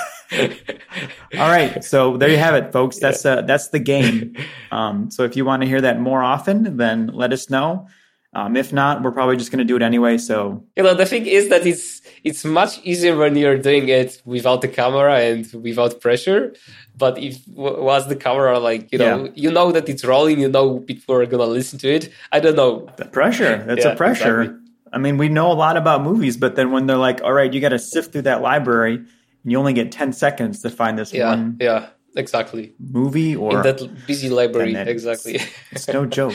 All 1.38 1.50
right, 1.50 1.82
so 1.82 2.16
there 2.16 2.28
you 2.28 2.36
have 2.36 2.54
it, 2.54 2.72
folks. 2.72 2.98
That's 2.98 3.24
uh, 3.24 3.42
that's 3.42 3.68
the 3.68 3.78
game. 3.78 4.36
Um, 4.70 5.10
so 5.10 5.24
if 5.24 5.36
you 5.36 5.44
want 5.44 5.62
to 5.62 5.68
hear 5.68 5.80
that 5.80 6.00
more 6.00 6.22
often, 6.22 6.76
then 6.76 7.08
let 7.08 7.32
us 7.32 7.48
know. 7.48 7.88
Um, 8.34 8.56
if 8.56 8.72
not, 8.74 9.02
we're 9.02 9.10
probably 9.12 9.36
just 9.36 9.50
going 9.50 9.58
to 9.58 9.64
do 9.64 9.76
it 9.76 9.82
anyway. 9.82 10.18
So 10.18 10.62
You 10.76 10.82
know, 10.82 10.94
the 10.94 11.06
thing 11.06 11.26
is 11.26 11.48
that 11.48 11.66
it's 11.66 12.02
it's 12.24 12.44
much 12.44 12.78
easier 12.84 13.16
when 13.16 13.34
you're 13.36 13.56
doing 13.56 13.88
it 13.88 14.20
without 14.26 14.60
the 14.60 14.68
camera 14.68 15.14
and 15.18 15.50
without 15.62 16.00
pressure. 16.00 16.52
But 16.96 17.16
if 17.18 17.38
was 17.48 18.06
the 18.08 18.16
camera 18.16 18.58
like 18.58 18.92
you 18.92 18.98
know 18.98 19.24
Yeah. 19.24 19.30
you 19.34 19.50
know 19.50 19.72
that 19.72 19.88
it's 19.88 20.04
rolling, 20.04 20.40
you 20.40 20.48
know 20.50 20.80
people 20.80 21.14
are 21.14 21.24
gonna 21.26 21.46
listen 21.46 21.78
to 21.80 21.88
it. 21.88 22.10
I 22.30 22.38
don't 22.40 22.56
know. 22.56 22.86
the 22.96 23.06
pressure, 23.06 23.64
that's 23.66 23.84
Yeah, 23.84 23.92
a 23.92 23.96
pressure. 23.96 24.42
exactly. 24.42 24.64
I 24.92 24.98
mean, 24.98 25.16
we 25.18 25.28
know 25.28 25.50
a 25.52 25.58
lot 25.66 25.76
about 25.76 26.02
movies, 26.02 26.36
but 26.36 26.54
then 26.56 26.70
when 26.72 26.86
they're 26.86 26.96
like, 27.08 27.20
"All 27.22 27.32
right, 27.32 27.52
you 27.52 27.60
got 27.60 27.70
to 27.70 27.78
sift 27.78 28.12
through 28.12 28.22
that 28.22 28.40
library," 28.40 28.94
and 28.96 29.52
you 29.52 29.58
only 29.58 29.72
get 29.74 29.92
ten 29.92 30.12
seconds 30.12 30.62
to 30.62 30.70
find 30.70 30.98
this 30.98 31.12
Yeah, 31.12 31.28
one 31.28 31.56
yeah, 31.60 31.86
exactly. 32.18 32.74
movie 32.78 33.34
or 33.36 33.56
In 33.56 33.62
that 33.62 34.06
busy 34.06 34.28
library, 34.28 34.72
then 34.74 34.88
it's- 34.88 34.94
exactly. 34.96 35.40
It's 35.72 35.88
no 35.88 36.06
joke. 36.06 36.34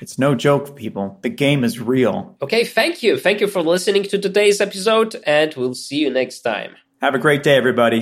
it's 0.00 0.18
no 0.18 0.34
joke, 0.34 0.76
people. 0.76 1.18
The 1.22 1.28
game 1.30 1.64
is 1.64 1.80
real. 1.80 2.36
okay, 2.42 2.64
thank 2.64 3.02
you, 3.02 3.18
thank 3.18 3.40
you 3.40 3.46
for 3.46 3.62
listening 3.62 4.02
to 4.04 4.18
today's 4.18 4.60
episode, 4.60 5.16
and 5.26 5.54
we'll 5.54 5.74
see 5.74 5.98
you 5.98 6.10
next 6.10 6.40
time. 6.40 6.74
Have 7.00 7.14
a 7.14 7.18
great 7.18 7.42
day, 7.42 7.56
everybody. 7.56 8.00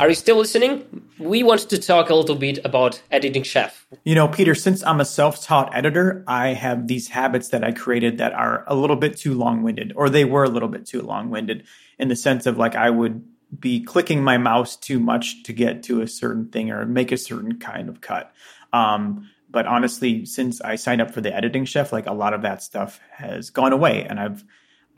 Are 0.00 0.08
you 0.08 0.14
still 0.14 0.36
listening? 0.36 1.03
We 1.18 1.42
want 1.42 1.60
to 1.68 1.78
talk 1.78 2.10
a 2.10 2.14
little 2.14 2.34
bit 2.34 2.58
about 2.64 3.00
editing 3.10 3.44
chef. 3.44 3.86
You 4.04 4.14
know, 4.14 4.26
Peter, 4.28 4.54
since 4.54 4.82
I'm 4.82 5.00
a 5.00 5.04
self 5.04 5.44
taught 5.44 5.74
editor, 5.74 6.24
I 6.26 6.48
have 6.48 6.88
these 6.88 7.08
habits 7.08 7.48
that 7.48 7.62
I 7.62 7.72
created 7.72 8.18
that 8.18 8.32
are 8.32 8.64
a 8.66 8.74
little 8.74 8.96
bit 8.96 9.16
too 9.16 9.34
long 9.34 9.62
winded, 9.62 9.92
or 9.96 10.10
they 10.10 10.24
were 10.24 10.44
a 10.44 10.48
little 10.48 10.68
bit 10.68 10.86
too 10.86 11.02
long 11.02 11.30
winded 11.30 11.64
in 11.98 12.08
the 12.08 12.16
sense 12.16 12.46
of 12.46 12.58
like 12.58 12.74
I 12.74 12.90
would 12.90 13.24
be 13.58 13.82
clicking 13.82 14.24
my 14.24 14.38
mouse 14.38 14.76
too 14.76 14.98
much 14.98 15.44
to 15.44 15.52
get 15.52 15.84
to 15.84 16.00
a 16.00 16.08
certain 16.08 16.48
thing 16.48 16.70
or 16.70 16.84
make 16.86 17.12
a 17.12 17.16
certain 17.16 17.58
kind 17.58 17.88
of 17.88 18.00
cut. 18.00 18.32
Um, 18.72 19.30
but 19.48 19.66
honestly, 19.66 20.26
since 20.26 20.60
I 20.60 20.74
signed 20.74 21.00
up 21.00 21.12
for 21.12 21.20
the 21.20 21.34
editing 21.34 21.64
chef, 21.64 21.92
like 21.92 22.06
a 22.06 22.12
lot 22.12 22.34
of 22.34 22.42
that 22.42 22.62
stuff 22.62 22.98
has 23.12 23.50
gone 23.50 23.72
away 23.72 24.04
and 24.04 24.18
I've 24.18 24.44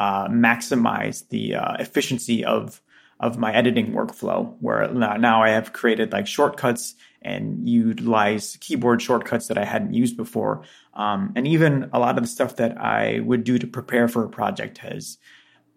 uh, 0.01 0.29
maximized 0.29 1.29
the 1.29 1.57
uh, 1.57 1.75
efficiency 1.75 2.45
of 2.45 2.81
of 3.19 3.39
my 3.39 3.53
editing 3.53 3.93
workflow 3.93 4.55
where 4.61 4.93
now 4.93 5.43
I 5.43 5.51
have 5.51 5.73
created 5.73 6.13
like 6.13 6.27
shortcuts 6.27 6.95
and 7.23 7.69
utilize 7.69 8.57
keyboard 8.61 9.01
shortcuts 9.01 9.49
that 9.49 9.59
I 9.59 9.65
hadn't 9.65 9.95
used 9.95 10.17
before. 10.17 10.63
Um, 10.95 11.33
and 11.35 11.47
even 11.47 11.91
a 11.93 11.99
lot 11.99 12.17
of 12.19 12.23
the 12.23 12.29
stuff 12.29 12.57
that 12.57 12.79
I 12.79 13.21
would 13.21 13.43
do 13.43 13.59
to 13.59 13.67
prepare 13.67 14.07
for 14.07 14.25
a 14.25 14.29
project 14.29 14.79
has 14.79 15.19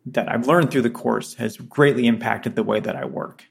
that 0.05 0.29
I've 0.29 0.47
learned 0.47 0.71
through 0.71 0.83
the 0.83 0.89
course 0.89 1.35
has 1.35 1.57
greatly 1.57 2.07
impacted 2.07 2.55
the 2.55 2.63
way 2.63 2.79
that 2.79 2.95
I 2.95 3.05
work. 3.05 3.45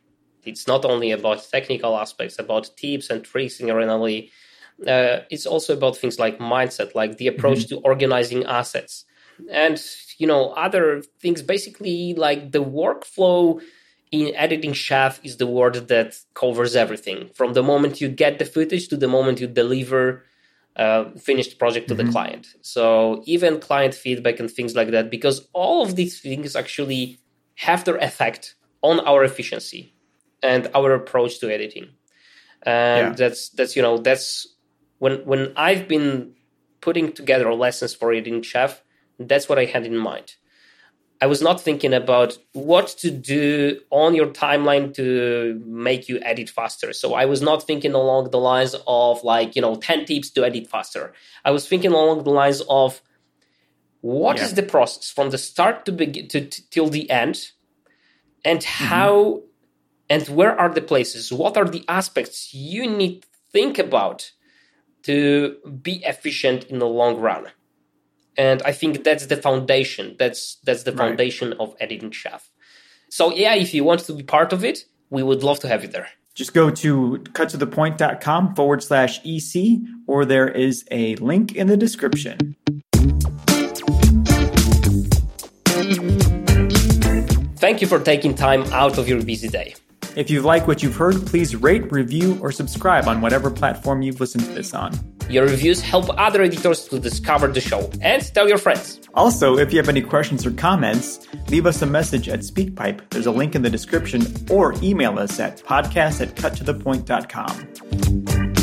It's 0.45 0.67
not 0.67 0.85
only 0.85 1.11
about 1.11 1.47
technical 1.51 1.97
aspects, 1.97 2.39
about 2.39 2.71
tips 2.77 3.11
and 3.11 3.25
tricks 3.25 3.61
in. 3.61 3.71
Uh, 3.71 5.21
it's 5.31 5.47
also 5.47 5.77
about 5.77 5.97
things 5.97 6.19
like 6.19 6.39
mindset, 6.39 6.95
like 6.95 7.17
the 7.17 7.27
approach 7.27 7.67
to 7.67 7.79
organizing 7.79 8.45
assets, 8.45 9.05
and 9.51 9.83
you 10.19 10.27
know 10.27 10.51
other 10.51 11.03
things. 11.21 11.43
Basically, 11.43 12.15
like 12.15 12.53
the 12.53 12.63
workflow 12.63 13.61
in 14.11 14.35
editing 14.35 14.73
chef 14.73 15.21
is 15.25 15.37
the 15.37 15.47
word 15.47 15.89
that 15.89 16.19
covers 16.35 16.75
everything 16.77 17.31
from 17.35 17.53
the 17.53 17.63
moment 17.63 18.01
you 18.01 18.09
get 18.09 18.39
the 18.39 18.45
footage 18.45 18.89
to 18.89 18.97
the 18.97 19.09
moment 19.09 19.41
you 19.41 19.47
deliver 19.47 20.25
uh, 20.77 21.11
finished 21.19 21.59
project 21.59 21.89
to 21.89 21.95
the 21.95 22.05
client. 22.13 22.47
So 22.63 23.23
even 23.27 23.59
client 23.59 23.95
feedback 23.95 24.39
and 24.39 24.49
things 24.51 24.77
like 24.77 24.91
that, 24.93 25.11
because 25.11 25.49
all 25.53 25.83
of 25.83 25.97
these 25.97 26.21
things 26.21 26.55
actually 26.55 27.19
have 27.57 27.85
their 27.85 27.97
effect 27.97 28.55
on 28.83 29.01
our 29.01 29.25
efficiency 29.25 29.93
and 30.43 30.69
our 30.75 30.95
approach 30.95 31.41
to 31.41 31.53
editing. 31.53 31.89
And 32.63 33.09
Yeah. 33.09 33.15
that's 33.15 33.49
that's 33.51 33.75
you 33.75 33.83
know 33.83 33.99
that's 33.99 34.47
when 34.99 35.25
when 35.27 35.53
I've 35.57 35.89
been 35.89 36.35
putting 36.81 37.13
together 37.13 37.53
lessons 37.55 37.95
for 37.95 38.13
editing 38.13 38.43
chef, 38.43 38.83
that's 39.19 39.49
what 39.49 39.59
I 39.59 39.65
had 39.65 39.85
in 39.85 39.97
mind. 39.97 40.37
I 41.21 41.27
was 41.27 41.43
not 41.43 41.61
thinking 41.61 41.93
about 41.93 42.39
what 42.53 42.89
to 42.99 43.11
do 43.11 43.81
on 43.91 44.15
your 44.15 44.29
timeline 44.29 44.95
to 44.95 45.61
make 45.67 46.09
you 46.09 46.21
edit 46.23 46.49
faster. 46.49 46.93
So 46.93 47.15
I 47.15 47.25
was 47.25 47.43
not 47.43 47.67
thinking 47.67 47.93
along 47.93 48.31
the 48.31 48.39
lines 48.39 48.77
of 48.87 49.25
like, 49.25 49.57
you 49.57 49.63
know, 49.63 49.75
10 49.75 50.05
tips 50.05 50.31
to 50.31 50.45
edit 50.45 50.69
faster. 50.69 51.13
I 51.45 51.51
was 51.51 51.67
thinking 51.67 51.91
along 51.91 52.23
the 52.23 52.31
lines 52.31 52.63
of 52.69 53.03
what 54.01 54.39
is 54.39 54.51
Yeah. 54.51 54.57
the 54.57 54.63
process 54.63 55.11
from 55.11 55.31
the 55.31 55.39
start 55.39 55.85
to 55.87 55.93
begin 55.93 56.29
to, 56.29 56.47
t- 56.47 56.63
till 56.71 56.89
the 56.89 57.11
end 57.11 57.51
and 58.45 58.61
mm-hmm. 58.61 58.85
how 58.85 59.43
and 60.09 60.27
where 60.29 60.59
are 60.59 60.73
the 60.73 60.81
places? 60.81 61.33
What 61.33 61.57
are 61.57 61.69
the 61.69 61.85
aspects 61.89 62.55
you 62.55 62.89
need 62.89 63.23
to 63.23 63.29
think 63.53 63.79
about 63.79 64.33
to 65.03 65.57
be 65.83 66.03
efficient 66.05 66.65
in 66.65 66.79
the 66.79 66.87
long 66.87 67.19
run? 67.19 67.49
And 68.39 68.63
i 68.63 68.73
think 68.73 69.05
that's 69.05 69.27
the 69.27 69.37
foundation 69.37 70.17
that's 70.19 70.57
that's 70.65 70.85
the 70.85 70.93
Right. 70.93 71.01
foundation 71.09 71.49
of 71.63 71.75
editing 71.81 72.11
chef 72.13 72.43
so 73.11 73.25
yeah 73.35 73.55
if 73.55 73.75
you 73.75 73.83
want 73.85 74.01
to 74.07 74.13
be 74.15 74.23
part 74.23 74.53
of 74.53 74.65
it 74.65 74.79
we 75.11 75.23
would 75.23 75.43
love 75.43 75.59
to 75.61 75.69
have 75.69 75.83
you 75.85 75.91
there 75.97 76.09
Just 76.35 76.55
go 76.55 76.71
to 76.85 76.91
cuttothepoint.com 77.39 78.55
forward 78.55 78.81
slash 78.83 79.19
EC, 79.33 79.81
or 80.07 80.25
there 80.25 80.49
is 80.67 80.85
a 80.93 81.17
link 81.17 81.47
in 81.61 81.67
the 81.67 81.77
description. 81.77 82.55
thank 87.59 87.81
you 87.81 87.87
for 87.87 87.99
taking 87.99 88.35
time 88.35 88.63
out 88.73 88.99
of 88.99 89.09
your 89.09 89.23
busy 89.23 89.49
day 89.49 89.75
If 90.17 90.31
you 90.31 90.43
like 90.43 90.67
what 90.67 90.83
you've 90.83 90.97
heard, 90.97 91.27
please 91.27 91.55
rate, 91.55 91.91
review, 91.93 92.39
or 92.43 92.51
subscribe 92.53 93.07
on 93.07 93.21
whatever 93.21 93.51
platform 93.51 94.03
you've 94.03 94.21
listened 94.21 94.45
to 94.45 94.53
this 94.53 94.75
on. 94.75 94.91
Your 95.29 95.47
reviews 95.47 95.81
help 95.81 96.07
other 96.19 96.43
editors 96.43 96.89
to 96.89 96.99
discover 96.99 97.47
the 97.49 97.61
show 97.61 97.91
and 98.01 98.23
tell 98.35 98.49
your 98.49 98.59
friends 98.59 99.01
Also, 99.15 99.59
if 99.59 99.73
you 99.73 99.79
have 99.79 99.89
any 99.89 100.03
questions 100.03 100.47
or 100.47 100.51
comments, 100.53 101.27
leave 101.49 101.67
us 101.67 101.83
a 101.83 101.87
message 101.87 102.29
at 102.29 102.41
SpeakPipe. 102.41 103.01
There's 103.11 103.27
a 103.27 103.33
link 103.33 103.55
in 103.55 103.63
the 103.63 103.71
description, 103.71 104.23
or 104.51 104.75
email 104.83 105.19
us 105.19 105.41
at 105.41 105.63
podcast 105.65 106.21
at 106.21 106.35
cuttothepoint.com. 106.37 108.58